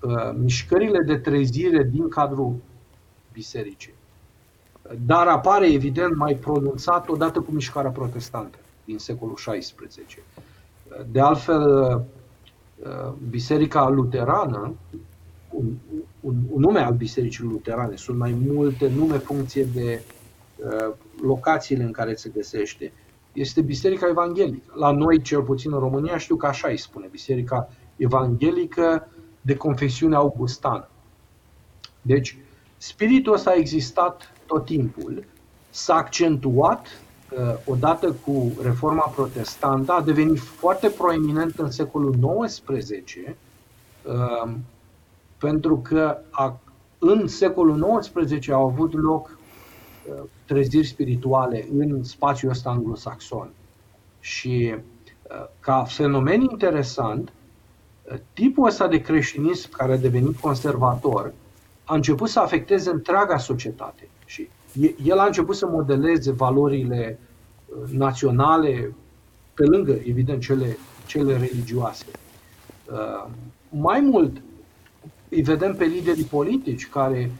[0.00, 2.54] uh, mișcările de trezire din cadrul
[3.32, 3.94] bisericii.
[5.06, 9.74] Dar apare evident mai pronunțat odată cu mișcarea protestantă din secolul XVI.
[11.10, 11.62] De altfel,
[12.82, 14.74] uh, Biserica Luterană
[15.52, 15.74] un,
[16.20, 20.02] un, un nume al Bisericii Luterane, sunt mai multe nume funcție de
[20.56, 22.92] uh, locațiile în care se găsește.
[23.32, 24.72] Este Biserica Evanghelică.
[24.74, 29.08] La noi, cel puțin în România, știu că așa îi spune, Biserica Evanghelică
[29.40, 30.88] de confesiune augustană.
[32.02, 32.38] Deci,
[32.76, 35.24] spiritul ăsta a existat tot timpul,
[35.70, 42.90] s-a accentuat uh, odată cu reforma protestantă, a devenit foarte proeminent în secolul XIX,
[44.02, 44.52] uh,
[45.42, 46.60] pentru că a,
[46.98, 49.38] în secolul XIX au avut loc
[50.08, 53.50] uh, treziri spirituale în spațiul ăsta anglosaxon.
[54.20, 57.32] Și uh, ca fenomen interesant,
[58.02, 61.32] uh, tipul ăsta de creștinism care a devenit conservator
[61.84, 64.48] a început să afecteze întreaga societate și
[65.04, 67.18] el a început să modeleze valorile
[67.66, 68.94] uh, naționale
[69.54, 70.76] pe lângă, evident, cele,
[71.06, 72.06] cele religioase.
[72.92, 73.30] Uh,
[73.68, 74.42] mai mult,
[75.34, 77.30] îi vedem pe liderii politici care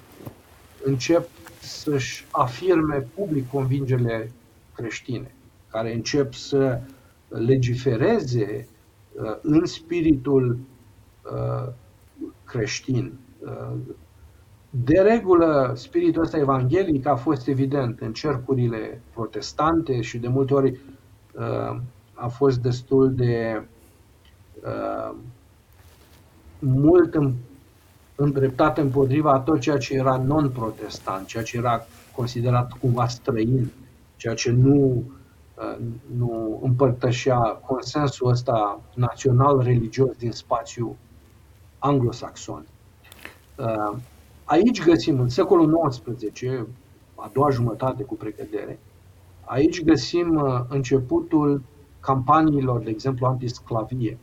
[0.85, 1.28] încep
[1.61, 4.33] să-și afirme public convingerile
[4.74, 5.35] creștine,
[5.68, 6.81] care încep să
[7.28, 8.68] legifereze
[9.12, 10.59] uh, în spiritul
[11.22, 11.72] uh,
[12.44, 13.12] creștin.
[13.44, 13.76] Uh,
[14.70, 20.81] de regulă, spiritul ăsta evanghelic a fost evident în cercurile protestante și de multe ori
[22.14, 23.62] a fost destul de
[26.59, 27.14] mult
[28.14, 33.70] îndreptat împotriva tot ceea ce era non-protestant, ceea ce era considerat cumva străin,
[34.16, 35.05] ceea ce nu,
[35.55, 35.79] uh,
[36.16, 40.96] nu împărtășea consensul ăsta național-religios din spațiu
[41.79, 42.66] anglosaxon.
[43.57, 43.96] Uh,
[44.44, 46.42] aici găsim, în secolul XIX,
[47.14, 48.79] a doua jumătate cu precădere,
[49.44, 51.62] aici găsim uh, începutul
[52.01, 54.18] campaniilor, de exemplu, antisclavie,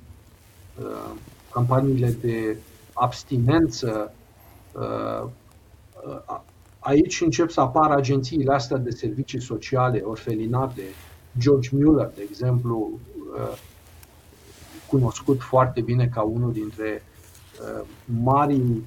[1.52, 2.58] campaniile de
[3.00, 4.14] abstinență.
[4.72, 5.30] Uh,
[6.28, 6.40] uh,
[6.80, 10.82] aici încep să apară agențiile astea de servicii sociale, orfelinate.
[11.38, 12.92] George Mueller, de exemplu,
[13.36, 13.58] uh,
[14.88, 17.04] cunoscut foarte bine ca unul dintre
[18.06, 18.84] marii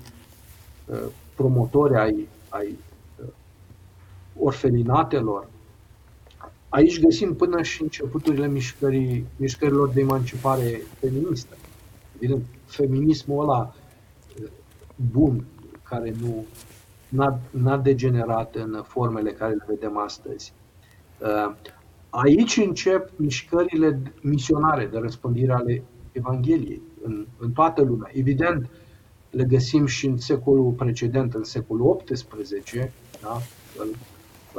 [1.35, 2.79] promotori ai, ai
[4.39, 5.49] orfelinatelor.
[6.69, 11.57] Aici găsim până și începuturile mișcării, mișcărilor de emancipare feministă.
[12.19, 13.75] Evident, feminismul ăla
[15.11, 15.45] bun,
[15.83, 16.45] care nu
[17.09, 20.53] n-a, n-a degenerat în formele care le vedem astăzi.
[21.19, 21.55] Uh,
[22.11, 28.11] aici încep mișcările misionare de răspândire ale Evangheliei în, în toată lumea.
[28.15, 28.71] Evident,
[29.31, 32.91] le găsim și în secolul precedent, în secolul XVIII,
[33.23, 33.39] da?
[33.79, 33.89] îl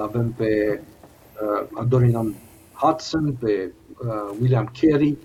[0.02, 2.36] avem pe uh, Adoniram
[2.74, 3.72] Hudson, pe
[4.04, 5.18] uh, William Carey,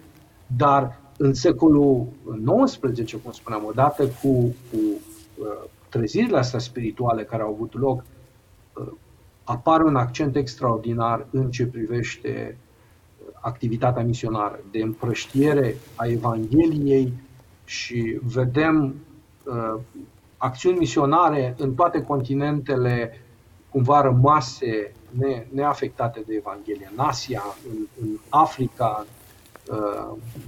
[0.56, 2.06] dar în secolul
[2.64, 4.78] XIX, cum spuneam, odată cu, cu
[5.38, 5.46] uh,
[5.88, 8.04] trezirile astea spirituale care au avut loc,
[8.74, 8.86] uh,
[9.44, 17.12] apare un accent extraordinar în ce privește uh, activitatea misionară, de împrăștiere a Evangheliei
[17.64, 18.94] și vedem
[19.44, 19.80] uh,
[20.36, 23.20] acțiuni misionare în toate continentele
[23.70, 26.90] cumva rămase ne, neafectate de Evanghelie.
[26.96, 29.17] În Asia, în, în Africa, Uh,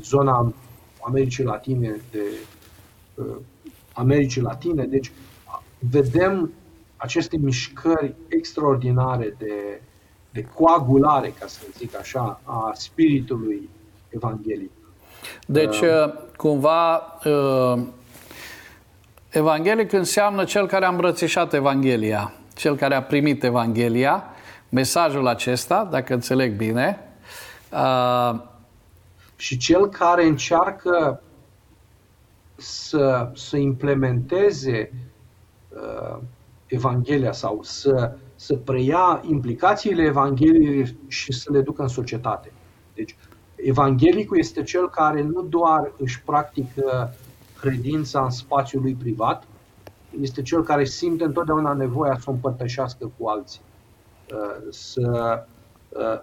[0.03, 0.53] zona
[1.01, 2.23] Americii Latine de
[3.15, 3.37] uh,
[3.93, 4.85] Americii Latine.
[4.85, 5.13] Deci
[5.79, 6.53] vedem
[6.97, 9.81] aceste mișcări extraordinare de,
[10.31, 13.69] de coagulare, ca să zic așa, a spiritului
[14.09, 14.71] evanghelic.
[15.47, 17.03] Deci, uh, cumva,
[19.29, 24.25] evanghelic înseamnă cel care a îmbrățișat Evanghelia, cel care a primit Evanghelia,
[24.69, 26.99] mesajul acesta, dacă înțeleg bine,
[29.41, 31.23] și cel care încearcă
[32.57, 34.93] să, să implementeze
[35.69, 36.19] uh,
[36.67, 42.53] Evanghelia sau să, să preia implicațiile Evangheliei și să le ducă în societate.
[42.95, 43.17] Deci,
[43.55, 47.15] Evanghelicul este cel care nu doar își practică
[47.61, 49.45] credința în spațiul lui privat,
[50.21, 53.61] este cel care simte întotdeauna nevoia să o împărtășească cu alții.
[54.33, 55.45] Uh, să
[55.89, 56.21] uh,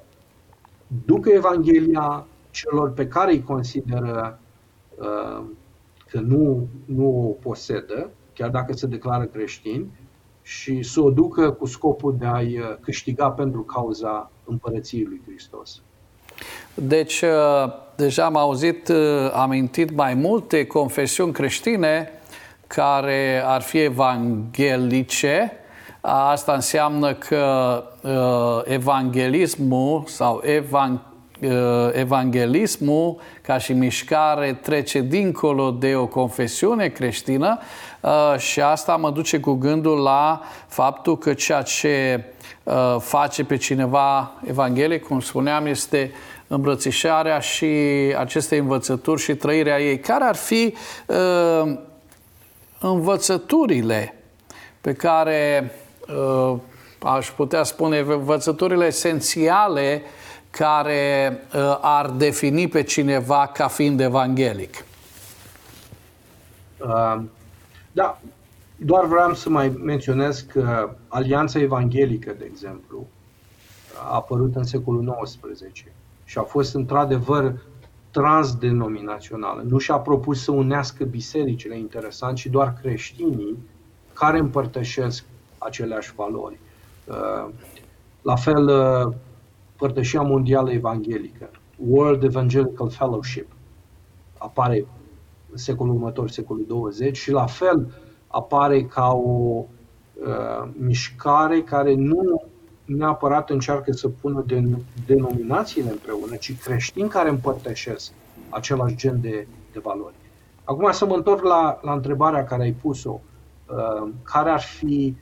[1.06, 4.40] ducă Evanghelia celor pe care îi consideră
[4.96, 5.44] uh,
[6.10, 9.92] că nu, nu o posedă, chiar dacă se declară creștini,
[10.42, 15.82] și să o ducă cu scopul de a-i uh, câștiga pentru cauza împărăției lui Hristos.
[16.74, 22.10] Deci, uh, deja am auzit, uh, amintit mai multe confesiuni creștine
[22.68, 25.52] care ar fi evanghelice.
[26.02, 27.84] Asta înseamnă că
[28.66, 31.17] evanghelismul sau evang Uh,
[31.92, 37.60] evanghelismul ca și mișcare trece dincolo de o confesiune creștină
[38.02, 42.24] uh, și asta mă duce cu gândul la faptul că ceea ce
[42.64, 46.12] uh, face pe cineva evanghelic, cum spuneam, este
[46.48, 47.66] îmbrățișarea și
[48.18, 50.00] aceste învățături și trăirea ei.
[50.00, 50.74] Care ar fi
[52.80, 54.14] învățăturile
[54.82, 55.72] pe care
[57.04, 60.10] aș putea spune învățăturile esențiale uh,
[60.58, 64.86] care uh, ar defini pe cineva ca fiind evanghelic?
[66.78, 67.22] Uh,
[67.92, 68.20] da,
[68.76, 73.08] doar vreau să mai menționez că Alianța Evanghelică, de exemplu,
[74.10, 75.84] a apărut în secolul XIX
[76.24, 77.54] și a fost într-adevăr
[78.12, 79.64] transdenominațională.
[79.68, 83.58] Nu și-a propus să unească bisericile, interesant, ci doar creștinii
[84.14, 85.24] care împărtășesc
[85.58, 86.60] aceleași valori.
[87.06, 87.50] Uh,
[88.22, 89.14] la fel, uh,
[89.78, 91.50] Părtășia Mondială Evanghelică,
[91.88, 93.48] World Evangelical Fellowship,
[94.38, 94.86] apare
[95.52, 97.92] în secolul următor, secolul 20, și la fel
[98.28, 99.66] apare ca o
[100.14, 102.44] uh, mișcare care nu
[102.86, 108.12] neapărat încearcă să pună den, denominațiile împreună, ci creștini care împărtășesc
[108.50, 110.14] același gen de, de valori.
[110.64, 113.20] Acum să mă întorc la, la întrebarea care ai pus-o.
[113.70, 115.16] Uh, care ar fi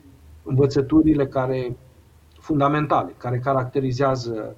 [0.43, 1.76] învățăturile care
[2.46, 4.56] fundamentale, care caracterizează,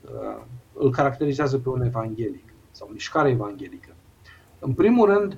[0.00, 0.42] uh,
[0.72, 3.88] îl caracterizează pe un evanghelic sau mișcare evanghelică.
[4.58, 5.36] În primul rând,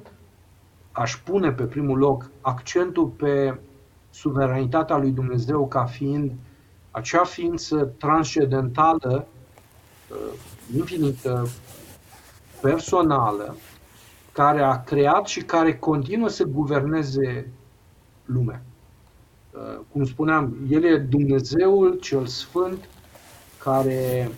[0.93, 3.59] aș pune pe primul loc accentul pe
[4.11, 6.33] suveranitatea lui Dumnezeu ca fiind
[6.91, 9.26] acea ființă transcendentală,
[10.11, 10.33] uh,
[10.76, 11.47] infinită,
[12.61, 13.57] personală,
[14.33, 17.53] care a creat și care continuă să guverneze
[18.24, 18.62] lumea.
[19.53, 22.88] Uh, cum spuneam, El e Dumnezeul cel Sfânt
[23.59, 24.30] care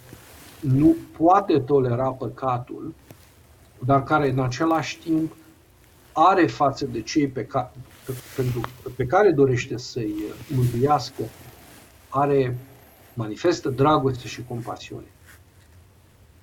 [0.61, 2.95] nu poate tolera păcatul,
[3.79, 5.37] dar care în același timp
[6.13, 7.71] are față de cei pe care,
[8.07, 8.61] pe, pentru,
[8.97, 10.15] pe care dorește să-i
[10.55, 11.23] mântuiască,
[12.09, 12.57] are,
[13.15, 15.13] manifestă dragoste și compasiune.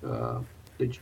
[0.00, 0.40] Uh,
[0.76, 1.00] deci,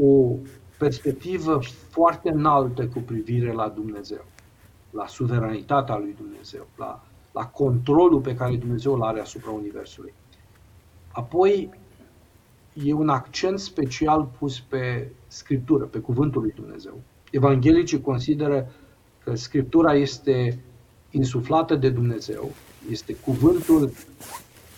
[0.00, 0.34] o
[0.78, 1.60] perspectivă
[1.90, 4.24] foarte înaltă cu privire la Dumnezeu
[4.90, 10.12] la suveranitatea lui Dumnezeu, la, la controlul pe care Dumnezeu îl are asupra Universului.
[11.12, 11.70] Apoi,
[12.84, 17.00] e un accent special pus pe Scriptură, pe Cuvântul lui Dumnezeu.
[17.30, 18.70] Evanghelicii consideră
[19.24, 20.64] că Scriptura este
[21.10, 22.50] insuflată de Dumnezeu,
[22.90, 23.90] este cuvântul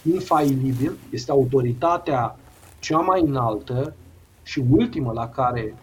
[0.03, 2.37] infailibil, este autoritatea
[2.81, 3.95] cea mai înaltă
[4.43, 5.75] și ultimă la care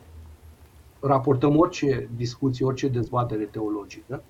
[1.00, 4.24] raportăm orice discuție, orice dezbatere teologică,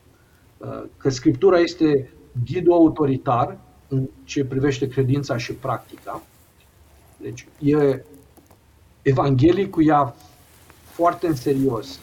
[0.57, 2.13] uh, că Scriptura este
[2.45, 6.24] ghidul autoritar în ce privește credința și practica.
[7.17, 8.03] Deci, e,
[9.01, 10.15] evanghelicul ia
[10.84, 11.99] foarte în serios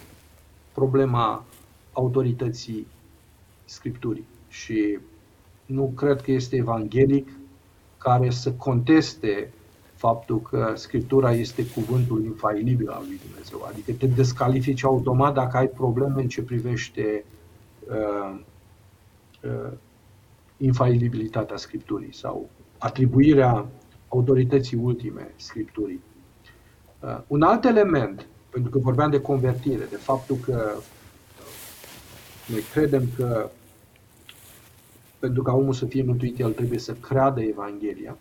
[0.73, 1.45] problema
[1.93, 2.87] autorității
[3.65, 4.99] Scripturii și
[5.67, 7.29] nu cred că este evanghelic
[7.99, 9.53] care să conteste
[10.07, 13.69] faptul că Scriptura este cuvântul infailibil al lui Dumnezeu.
[13.69, 17.25] Adică te descalifici automat dacă ai probleme în ce privește
[17.89, 18.39] uh,
[19.43, 19.73] uh,
[20.57, 22.49] infailibilitatea Scripturii sau
[22.79, 23.67] atribuirea
[24.09, 26.01] autorității ultime Scripturii.
[27.01, 30.73] Uh, un alt element, pentru că vorbeam de convertire, de faptul că
[32.47, 33.51] noi credem că
[35.19, 38.17] pentru ca omul să fie mântuit, el trebuie să creadă Evanghelia.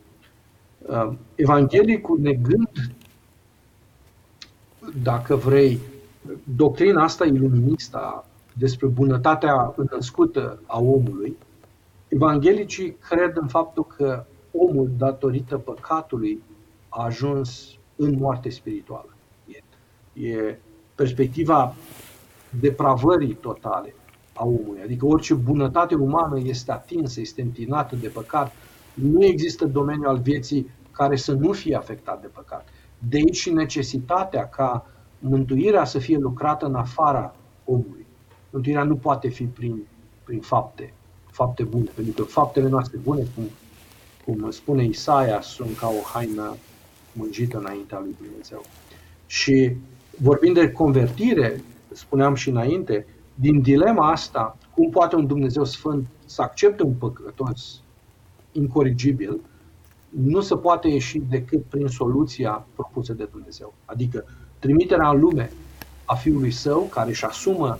[0.87, 2.69] Uh, evanghelicul negând,
[5.03, 5.79] dacă vrei,
[6.55, 11.37] doctrina asta iluministă despre bunătatea născută a omului,
[12.07, 16.41] evanghelicii cred în faptul că omul, datorită păcatului,
[16.89, 19.15] a ajuns în moarte spirituală.
[19.47, 20.59] E, e
[20.95, 21.75] perspectiva
[22.59, 23.93] depravării totale
[24.33, 24.81] a omului.
[24.83, 28.51] Adică orice bunătate umană este atinsă, este întinată de păcat,
[28.95, 32.67] nu există domeniu al vieții care să nu fie afectat de păcat.
[33.09, 34.85] De aici și necesitatea ca
[35.19, 37.35] mântuirea să fie lucrată în afara
[37.65, 38.05] omului.
[38.49, 39.83] Mântuirea nu poate fi prin,
[40.23, 40.93] prin fapte,
[41.31, 43.43] fapte bune, pentru că faptele noastre bune, cum,
[44.25, 46.55] cum spune Isaia, sunt ca o haină
[47.11, 48.63] mânjită înaintea lui Dumnezeu.
[49.25, 49.75] Și
[50.17, 56.41] vorbind de convertire, spuneam și înainte, din dilema asta, cum poate un Dumnezeu Sfânt să
[56.41, 57.81] accepte un păcătos
[58.55, 59.39] incorrigibil,
[60.09, 63.73] nu se poate ieși decât prin soluția propusă de Dumnezeu.
[63.85, 64.25] Adică
[64.59, 65.51] trimiterea în lume
[66.05, 67.77] a Fiului Său, care își asumă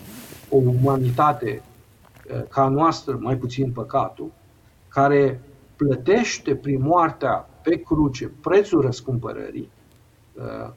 [0.49, 1.61] o umanitate
[2.27, 4.31] eh, ca a noastră, mai puțin păcatul,
[4.87, 5.41] care
[5.75, 9.69] plătește prin moartea pe cruce prețul răscumpărării
[10.37, 10.69] eh,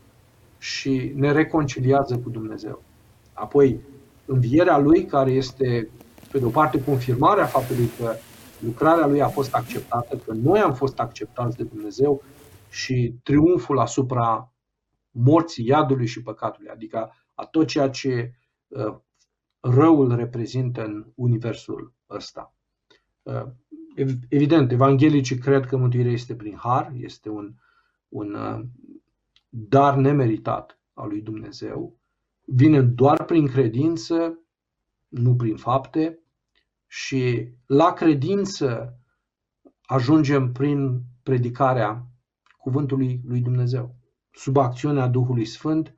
[0.58, 2.82] și ne reconciliază cu Dumnezeu.
[3.32, 3.80] Apoi,
[4.24, 5.88] învierea Lui, care este,
[6.30, 8.14] pe de o parte, confirmarea faptului că
[8.58, 12.22] lucrarea lui a fost acceptată, că noi am fost acceptați de Dumnezeu
[12.70, 14.52] și triumful asupra
[15.10, 18.32] morții, iadului și păcatului, adică a tot ceea ce
[18.68, 18.96] uh,
[19.60, 22.54] răul reprezintă în universul ăsta.
[23.22, 23.44] Uh,
[24.28, 27.54] evident, evanghelicii cred că mântuirea este prin har, este un,
[28.08, 28.60] un uh,
[29.48, 31.98] dar nemeritat al lui Dumnezeu,
[32.44, 34.38] vine doar prin credință,
[35.08, 36.18] nu prin fapte,
[36.88, 38.98] și la credință
[39.82, 42.06] ajungem prin predicarea
[42.58, 43.94] cuvântului lui Dumnezeu,
[44.30, 45.94] sub acțiunea Duhului Sfânt,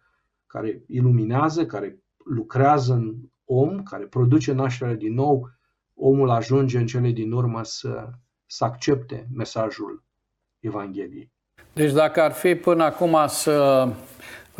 [0.46, 3.14] care iluminează, care lucrează în
[3.44, 5.48] om, care produce nașterea din nou
[5.94, 8.08] omul ajunge în cele din urmă să,
[8.46, 10.04] să accepte mesajul
[10.58, 11.32] Evangheliei.
[11.72, 13.88] Deci dacă ar fi până acum să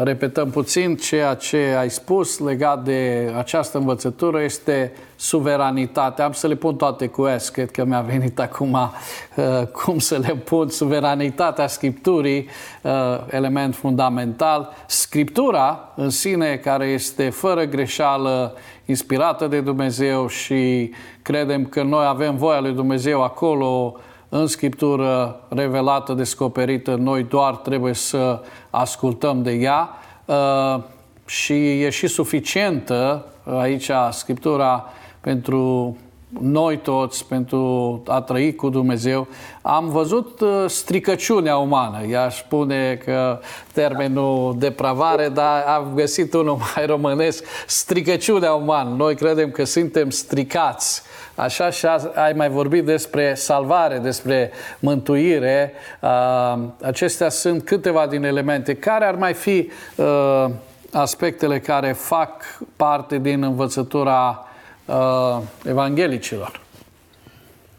[0.02, 6.24] repetăm puțin ceea ce ai spus legat de această învățătură este suveranitatea.
[6.24, 10.18] Am să le pun toate cu S, cred că mi-a venit acum uh, cum să
[10.18, 10.68] le pun.
[10.68, 12.48] Suveranitatea Scripturii,
[12.82, 12.92] uh,
[13.30, 14.74] element fundamental.
[14.86, 20.92] Scriptura în sine, care este fără greșeală, inspirată de Dumnezeu și
[21.22, 23.96] credem că noi avem voia lui Dumnezeu acolo
[24.32, 29.90] în Scriptură revelată, descoperită, noi doar trebuie să ascultăm de ea
[30.24, 30.82] uh,
[31.26, 34.86] și e și suficientă aici Scriptura
[35.20, 35.96] pentru
[36.38, 39.26] noi toți, pentru a trăi cu Dumnezeu,
[39.62, 42.06] am văzut uh, stricăciunea umană.
[42.08, 43.40] I-aș spune că
[43.72, 48.94] termenul depravare, dar am găsit unul mai românesc, stricăciunea umană.
[48.96, 51.02] Noi credem că suntem stricați.
[51.40, 55.72] Așa și ai mai vorbit despre salvare, despre mântuire.
[56.00, 58.74] Uh, acestea sunt câteva din elemente.
[58.74, 60.46] Care ar mai fi uh,
[60.92, 62.42] aspectele care fac
[62.76, 64.46] parte din învățătura
[64.84, 66.60] uh, evanghelicilor?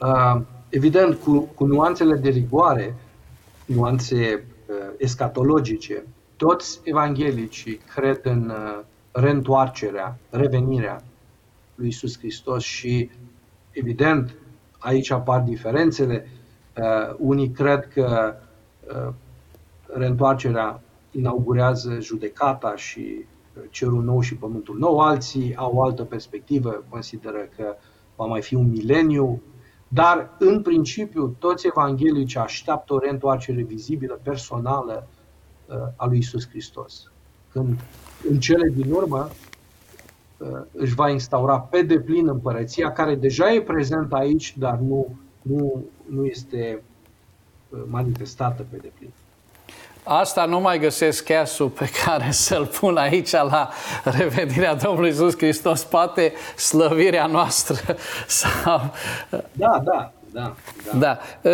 [0.01, 2.95] Uh, evident, cu, cu nuanțele de rigoare,
[3.65, 6.03] nuanțe uh, escatologice,
[6.37, 8.79] toți evanghelicii cred în uh,
[9.11, 11.03] reîntoarcerea, revenirea
[11.75, 13.09] lui Isus Hristos și,
[13.71, 14.35] evident,
[14.79, 16.27] aici apar diferențele.
[16.77, 18.35] Uh, unii cred că
[18.87, 19.13] uh,
[19.85, 23.25] reîntoarcerea inaugurează judecata și
[23.69, 27.75] cerul nou și pământul nou, alții au o altă perspectivă, consideră că
[28.15, 29.41] va mai fi un mileniu,
[29.87, 35.07] dar în principiu toți evanghelici așteaptă o reîntoarcere vizibilă, personală
[35.65, 37.11] uh, a lui Isus Hristos.
[37.51, 37.79] Când
[38.29, 39.51] în cele din urmă uh,
[40.71, 46.25] își va instaura pe deplin împărăția, care deja e prezentă aici, dar nu, nu, nu
[46.25, 46.81] este
[47.69, 49.09] uh, manifestată pe deplin.
[50.03, 53.69] Asta nu mai găsesc chesul pe care să-l pun aici la
[54.03, 57.95] revenirea Domnului Iisus Hristos, poate slăvirea noastră.
[58.27, 58.93] Sau...
[59.51, 60.55] Da, da, da.
[60.99, 61.19] Da.
[61.41, 61.49] da.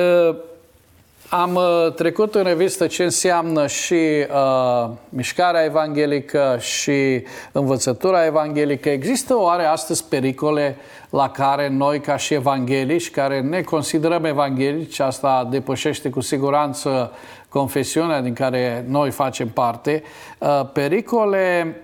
[1.31, 8.89] Uh, am uh, trecut în revistă ce înseamnă și uh, mișcarea evanghelică și învățătura evanghelică.
[8.89, 10.77] Există oare astăzi pericole
[11.09, 17.11] la care noi, ca și evanghelici, care ne considerăm evanghelici, asta depășește cu siguranță
[17.49, 20.03] confesiunea din care noi facem parte,
[20.37, 21.75] uh, pericole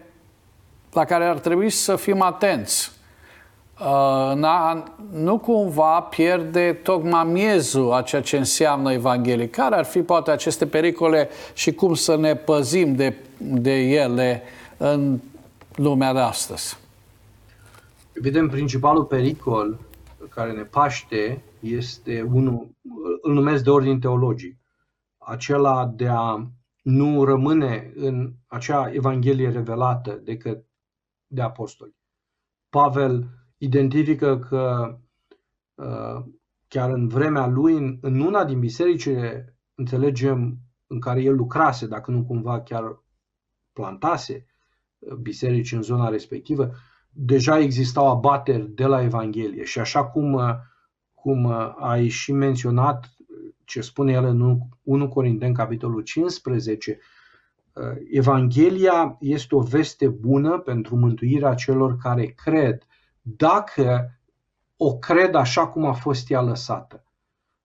[0.93, 2.91] la care ar trebui să fim atenți.
[3.85, 9.49] Uh, nu cumva pierde tocmai miezul a ceea ce înseamnă Evanghelie.
[9.49, 14.41] Care ar fi poate aceste pericole și cum să ne păzim de, de ele
[14.77, 15.19] în
[15.75, 16.77] lumea de astăzi?
[18.13, 19.79] Evident, principalul pericol
[20.29, 22.67] care ne paște este unul,
[23.21, 24.57] îl numesc de ordin teologic
[25.17, 26.47] acela de a
[26.81, 30.65] nu rămâne în acea Evanghelie revelată decât
[31.27, 31.95] de apostoli.
[32.69, 33.27] Pavel
[33.57, 34.97] identifică că
[35.75, 36.25] uh,
[36.67, 42.23] chiar în vremea lui, în una din bisericile, înțelegem, în care el lucrase, dacă nu
[42.23, 43.03] cumva chiar
[43.73, 44.45] plantase
[44.99, 46.71] uh, biserici în zona respectivă,
[47.09, 49.63] deja existau abateri de la Evanghelie.
[49.63, 50.55] Și așa cum, uh,
[51.13, 53.13] cum ai și menționat,
[53.65, 56.99] ce spune el în 1 Corinteni, capitolul 15,
[57.73, 62.87] uh, Evanghelia este o veste bună pentru mântuirea celor care cred,
[63.23, 64.17] dacă
[64.77, 67.03] o cred așa cum a fost ea lăsată.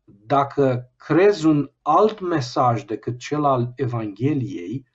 [0.05, 4.87] Dacă crezi un alt mesaj decât cel al Evangheliei,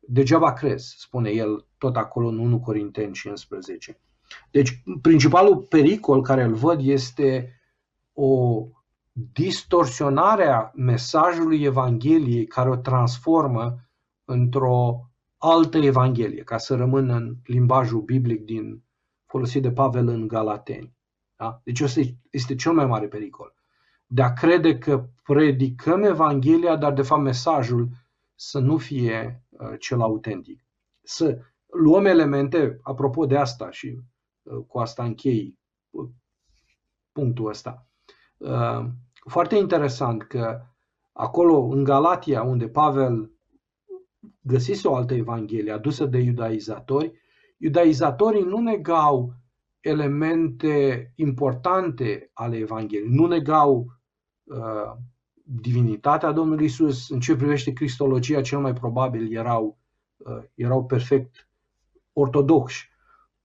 [0.00, 4.00] degeaba crezi, spune el tot acolo în 1 Corinteni 15.
[4.50, 7.60] Deci, principalul pericol care îl văd este
[8.12, 8.64] o
[9.12, 13.78] distorsionarea mesajului Evangheliei care o transformă
[14.24, 18.83] într-o altă Evanghelie, ca să rămână în limbajul biblic din
[19.34, 20.96] folosit de Pavel în Galateni.
[21.36, 21.60] Da?
[21.64, 23.54] Deci ăsta este cel mai mare pericol.
[24.06, 27.88] De a crede că predicăm Evanghelia, dar de fapt mesajul
[28.34, 30.64] să nu fie uh, cel autentic.
[31.02, 33.98] Să luăm elemente, apropo de asta și
[34.42, 35.58] uh, cu asta închei
[35.90, 36.08] uh,
[37.12, 37.86] punctul ăsta.
[38.36, 38.84] Uh,
[39.28, 40.60] foarte interesant că
[41.12, 43.30] acolo, în Galatia, unde Pavel
[44.40, 47.22] găsise o altă evanghelie adusă de iudaizatori,
[47.64, 49.34] iudaizatorii nu negau
[49.80, 53.86] elemente importante ale Evangheliei, nu negau
[54.44, 54.92] uh,
[55.42, 57.08] divinitatea Domnului Isus.
[57.10, 59.78] În ce privește cristologia, cel mai probabil erau,
[60.16, 61.48] uh, erau perfect
[62.12, 62.92] ortodoxi.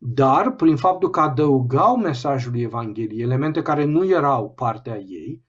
[0.02, 5.44] dar prin faptul că adăugau mesajului Evangheliei elemente care nu erau partea ei,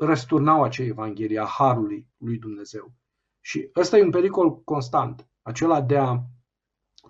[0.00, 2.92] răsturnau acea Evanghelie a Harului lui Dumnezeu.
[3.40, 6.18] Și ăsta e un pericol constant, acela de a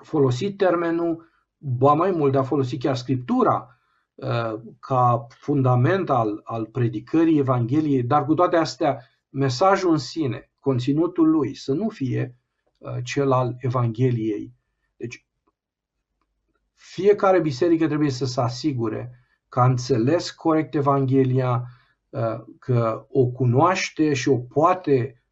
[0.02, 1.28] folosi termenul,
[1.58, 3.78] ba mai mult, de a folosi chiar Scriptura
[4.14, 11.30] uh, ca fundament al, al predicării Evangheliei, dar cu toate astea, mesajul în sine, conținutul
[11.30, 12.36] lui, să nu fie
[12.78, 14.54] uh, cel al Evangheliei.
[14.96, 15.26] Deci,
[16.74, 19.10] fiecare biserică trebuie să se asigure
[19.48, 21.64] că a înțeles corect Evanghelia,
[22.08, 25.22] uh, că o cunoaște și o poate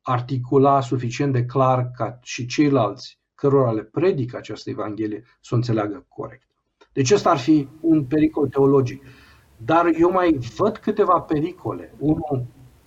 [0.00, 6.04] articula suficient de clar ca și ceilalți cărora le predică această Evanghelie să o înțeleagă
[6.08, 6.46] corect.
[6.92, 9.04] Deci ăsta ar fi un pericol teologic.
[9.56, 11.94] Dar eu mai văd câteva pericole.
[11.98, 12.44] Unul,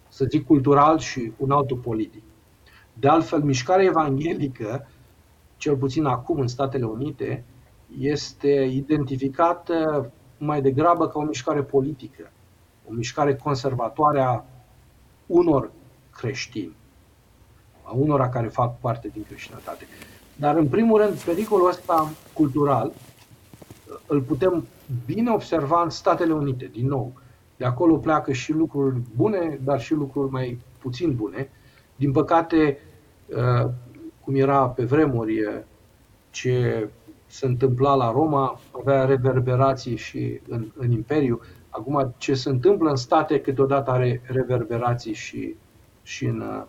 [0.08, 2.24] să zic, cultural și un altul politic.
[2.93, 4.88] De altfel, mișcarea evanghelică,
[5.58, 7.43] cel puțin acum în Statele Unite,
[7.99, 12.32] este identificată mai degrabă ca o mișcare politică,
[12.88, 14.43] o mișcare conservatoare a
[15.26, 15.72] unor
[16.16, 16.76] creștini,
[17.84, 19.86] a unora care fac parte din creștinătate.
[20.36, 22.92] Dar, în primul rând, pericolul ăsta cultural
[24.08, 24.66] îl putem
[25.06, 27.14] bine observa în Statele Unite, din nou.
[27.58, 31.50] De acolo pleacă și lucruri bune, dar și lucruri mai puțin bune.
[31.96, 32.78] Din păcate,
[33.28, 33.70] uh,
[34.24, 35.64] cum era pe vremuri,
[36.30, 36.90] ce
[37.28, 41.42] se întâmpla la Roma avea reverberații și în, în Imperiu.
[41.70, 45.56] Acum, ce se întâmplă în state câteodată are reverberații și,
[46.04, 46.64] și în uh,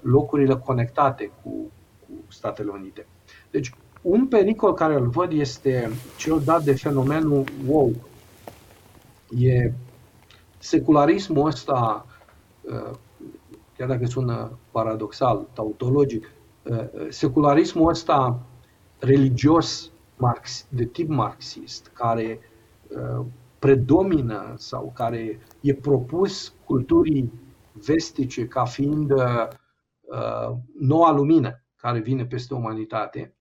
[0.00, 1.70] locurile conectate cu,
[2.08, 3.06] cu Statele Unite.
[3.50, 7.94] Deci, un pericol care îl văd este cel dat de fenomenul wow.
[9.38, 9.72] E
[10.58, 12.06] secularismul ăsta,
[12.60, 12.96] uh,
[13.76, 16.30] chiar dacă sună paradoxal, tautologic,
[16.62, 18.40] uh, secularismul ăsta
[18.98, 19.90] religios
[20.68, 22.40] de tip marxist, care
[22.88, 23.24] uh,
[23.58, 27.32] predomină sau care e propus culturii
[27.72, 29.12] vestice ca fiind
[30.78, 33.36] noua lumină, care vine peste umanitate,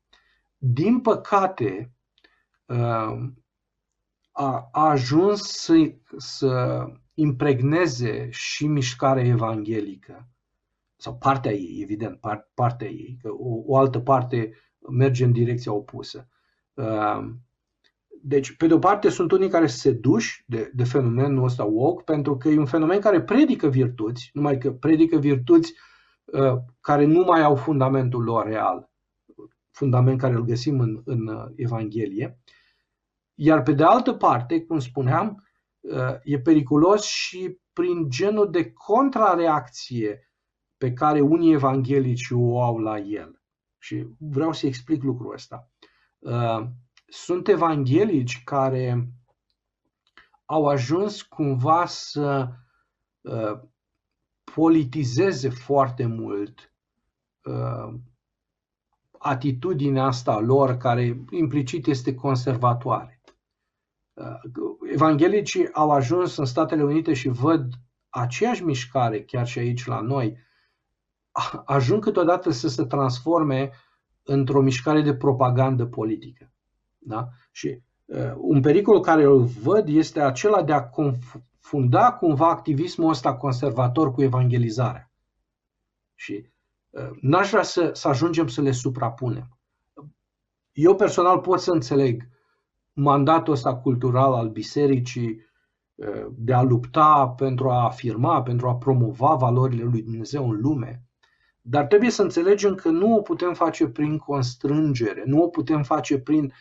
[0.58, 1.92] din păcate
[2.66, 3.30] uh,
[4.32, 6.84] a, a ajuns să, să
[7.14, 10.28] impregneze și mișcarea evanghelică,
[10.96, 12.20] sau partea ei, evident,
[12.54, 14.54] partea ei, că o, o altă parte
[14.90, 16.28] merge în direcția opusă.
[16.74, 17.20] Uh,
[18.22, 22.04] deci, pe de o parte, sunt unii care se duși de, de fenomenul ăsta woke,
[22.04, 25.97] pentru că e un fenomen care predică virtuți, numai că predică virtuți uh,
[26.80, 28.90] care nu mai au fundamentul lor real,
[29.78, 32.40] fundament care îl găsim în, în uh, Evanghelie.
[33.34, 35.48] Iar pe de altă parte, cum spuneam,
[35.80, 40.32] uh, e periculos și prin genul de contrareacție
[40.78, 43.42] pe care unii evanghelici o au la el.
[43.78, 45.70] Și vreau să explic lucrul ăsta.
[46.20, 46.68] Uh,
[47.08, 49.10] sunt evanghelici care
[50.46, 52.50] au ajuns cumva să
[54.58, 56.72] politizeze foarte mult
[59.18, 63.22] atitudinea asta lor, care implicit este conservatoare.
[64.14, 64.26] Uh,
[64.92, 67.74] evanghelicii au ajuns în Statele Unite și văd
[68.10, 70.38] aceeași mișcare, chiar și aici la noi,
[71.66, 73.72] ajung câteodată să se transforme
[74.24, 76.52] într-o mișcare de propagandă politică.
[76.98, 77.30] Da?
[77.52, 80.90] Și uh, un pericol care îl văd este acela de a
[81.70, 85.12] confunda cumva activismul ăsta conservator cu evangelizarea.
[86.16, 86.50] Și
[87.22, 89.58] N-aș vrea să, să ajungem să le suprapunem.
[90.72, 92.30] Eu personal pot să înțeleg
[92.94, 95.46] mandatul ăsta cultural al bisericii
[96.32, 101.04] de a lupta pentru a afirma, pentru a promova valorile lui Dumnezeu în lume,
[101.62, 106.20] dar trebuie să înțelegem că nu o putem face prin constrângere, nu o putem face
[106.20, 106.54] prin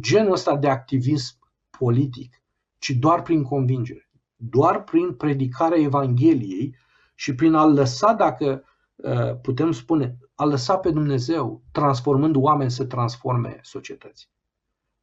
[0.00, 1.38] genul ăsta de activism
[1.78, 2.42] politic,
[2.78, 4.10] ci doar prin convingere,
[4.50, 6.76] doar prin predicarea Evangheliei
[7.14, 8.64] și prin a lăsa, dacă
[9.02, 14.28] Uh, putem spune, a lăsat pe Dumnezeu transformând oameni să transforme societăți.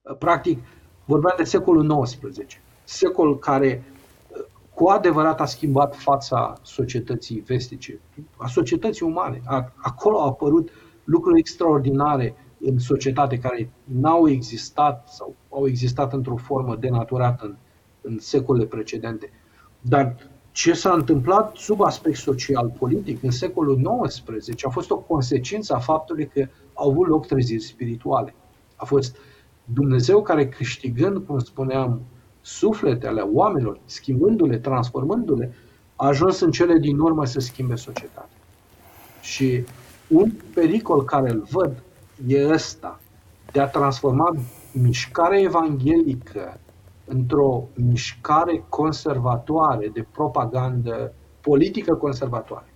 [0.02, 0.60] Uh, practic,
[1.06, 3.84] vorbeam de secolul XIX, secol care
[4.30, 8.00] uh, cu adevărat a schimbat fața societății vestice,
[8.38, 9.42] a societății umane.
[9.76, 10.70] Acolo au apărut
[11.04, 17.56] lucruri extraordinare în societate care n-au existat sau au existat într-o formă denaturată în,
[18.10, 19.32] în secolele precedente.
[19.82, 20.16] Dar
[20.52, 26.28] ce s-a întâmplat sub aspect social-politic în secolul XIX a fost o consecință a faptului
[26.28, 28.34] că au avut loc treziri spirituale.
[28.76, 29.18] A fost
[29.64, 32.02] Dumnezeu care câștigând, cum spuneam,
[32.42, 35.54] sufletele oamenilor, schimbându-le, transformându-le,
[35.96, 38.38] a ajuns în cele din urmă să schimbe societatea.
[39.22, 39.64] Și
[40.08, 41.84] un pericol care îl văd
[42.28, 43.00] e ăsta.
[43.52, 44.36] de a transforma
[44.72, 46.60] mișcarea evanghelică
[47.10, 52.74] într-o mișcare conservatoare de propagandă politică conservatoare.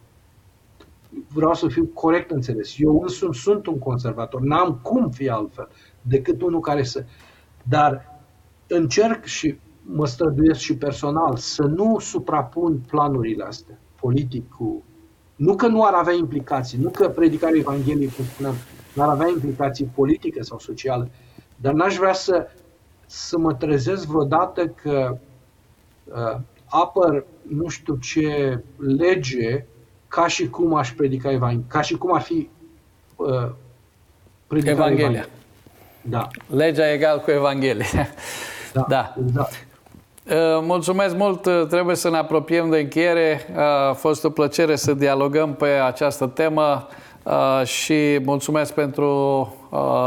[1.27, 2.75] Vreau să fiu corect înțeles.
[2.77, 4.41] Eu însumi sunt un conservator.
[4.41, 5.69] N-am cum fi altfel
[6.01, 7.05] decât unul care să...
[7.63, 8.21] Dar
[8.67, 14.83] încerc și mă străduiesc și personal să nu suprapun planurile astea, politic cu...
[15.35, 18.55] Nu că nu ar avea implicații, nu că predicarea Evangheliei, cum spuneam,
[18.95, 21.11] n-ar avea implicații politice sau sociale,
[21.55, 22.47] dar n-aș vrea să,
[23.05, 25.17] să mă trezesc vreodată că
[26.03, 29.65] uh, apăr nu știu ce lege
[30.07, 32.49] ca și cum aș predica Evanghelia, ca și cum ar fi
[33.15, 33.27] uh,
[34.47, 34.71] Evanghelia.
[34.71, 35.27] Evanghelia.
[36.01, 36.27] Da.
[36.47, 37.85] Legea egal cu Evanghelia.
[38.73, 39.15] Da, da.
[39.25, 39.67] exact.
[40.29, 43.47] Uh, mulțumesc mult, uh, trebuie să ne apropiem de încheiere.
[43.51, 46.87] Uh, a fost o plăcere să dialogăm pe această temă
[47.63, 49.55] și mulțumesc pentru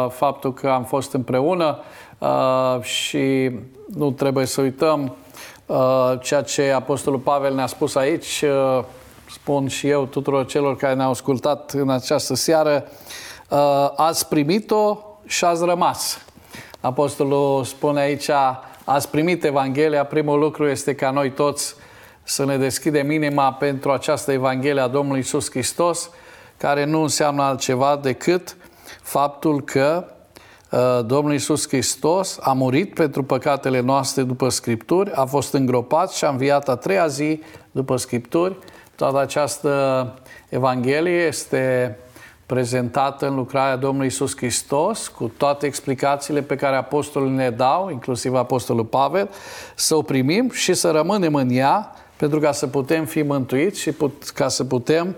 [0.09, 1.79] faptul că am fost împreună
[2.81, 3.51] și
[3.95, 5.17] nu trebuie să uităm
[6.21, 8.45] ceea ce Apostolul Pavel ne-a spus aici.
[9.31, 12.89] Spun și eu tuturor celor care ne-au ascultat în această seară,
[13.97, 16.25] ați primit-o și ați rămas.
[16.81, 18.31] Apostolul spune aici,
[18.85, 21.75] ați primit Evanghelia, primul lucru este ca noi toți
[22.23, 26.11] să ne deschidem inima pentru această Evanghelie a Domnului Isus Hristos,
[26.57, 28.57] care nu înseamnă altceva decât
[29.03, 30.16] faptul că uh,
[31.07, 36.29] Domnul Isus Hristos a murit pentru păcatele noastre după Scripturi, a fost îngropat și a
[36.29, 37.41] înviat a treia zi
[37.71, 38.57] după Scripturi.
[38.95, 40.15] Toată această
[40.49, 41.97] Evanghelie este
[42.47, 48.35] prezentată în lucrarea Domnului Isus Hristos, cu toate explicațiile pe care apostolii ne dau, inclusiv
[48.35, 49.29] apostolul Pavel,
[49.75, 53.93] să o primim și să rămânem în ea, pentru ca să putem fi mântuiți și
[53.93, 55.17] put, ca să putem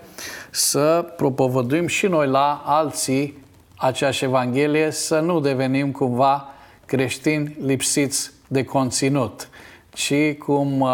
[0.51, 3.47] să propovăduim și noi la alții
[3.79, 6.49] aceeași Evanghelie, să nu devenim cumva
[6.87, 9.49] creștini lipsiți de conținut,
[9.95, 10.91] ci, cum uh,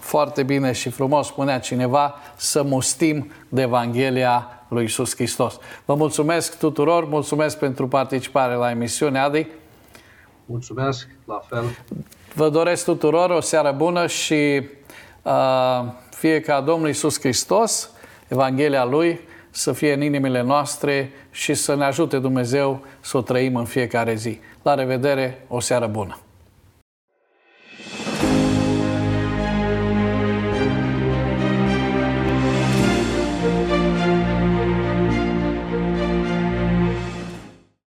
[0.00, 5.58] foarte bine și frumos spunea cineva, să mustim de Evanghelia lui Isus Hristos.
[5.84, 9.46] Vă mulțumesc tuturor, mulțumesc pentru participare la emisiune, Adi.
[10.46, 11.64] Mulțumesc, la fel.
[12.34, 14.62] Vă doresc tuturor o seară bună și
[15.22, 17.90] uh, fie ca Domnul Isus Hristos,
[18.28, 19.20] Evanghelia Lui,
[19.56, 24.14] să fie în inimile noastre și să ne ajute Dumnezeu să o trăim în fiecare
[24.14, 24.38] zi.
[24.62, 26.25] La revedere, o seară bună!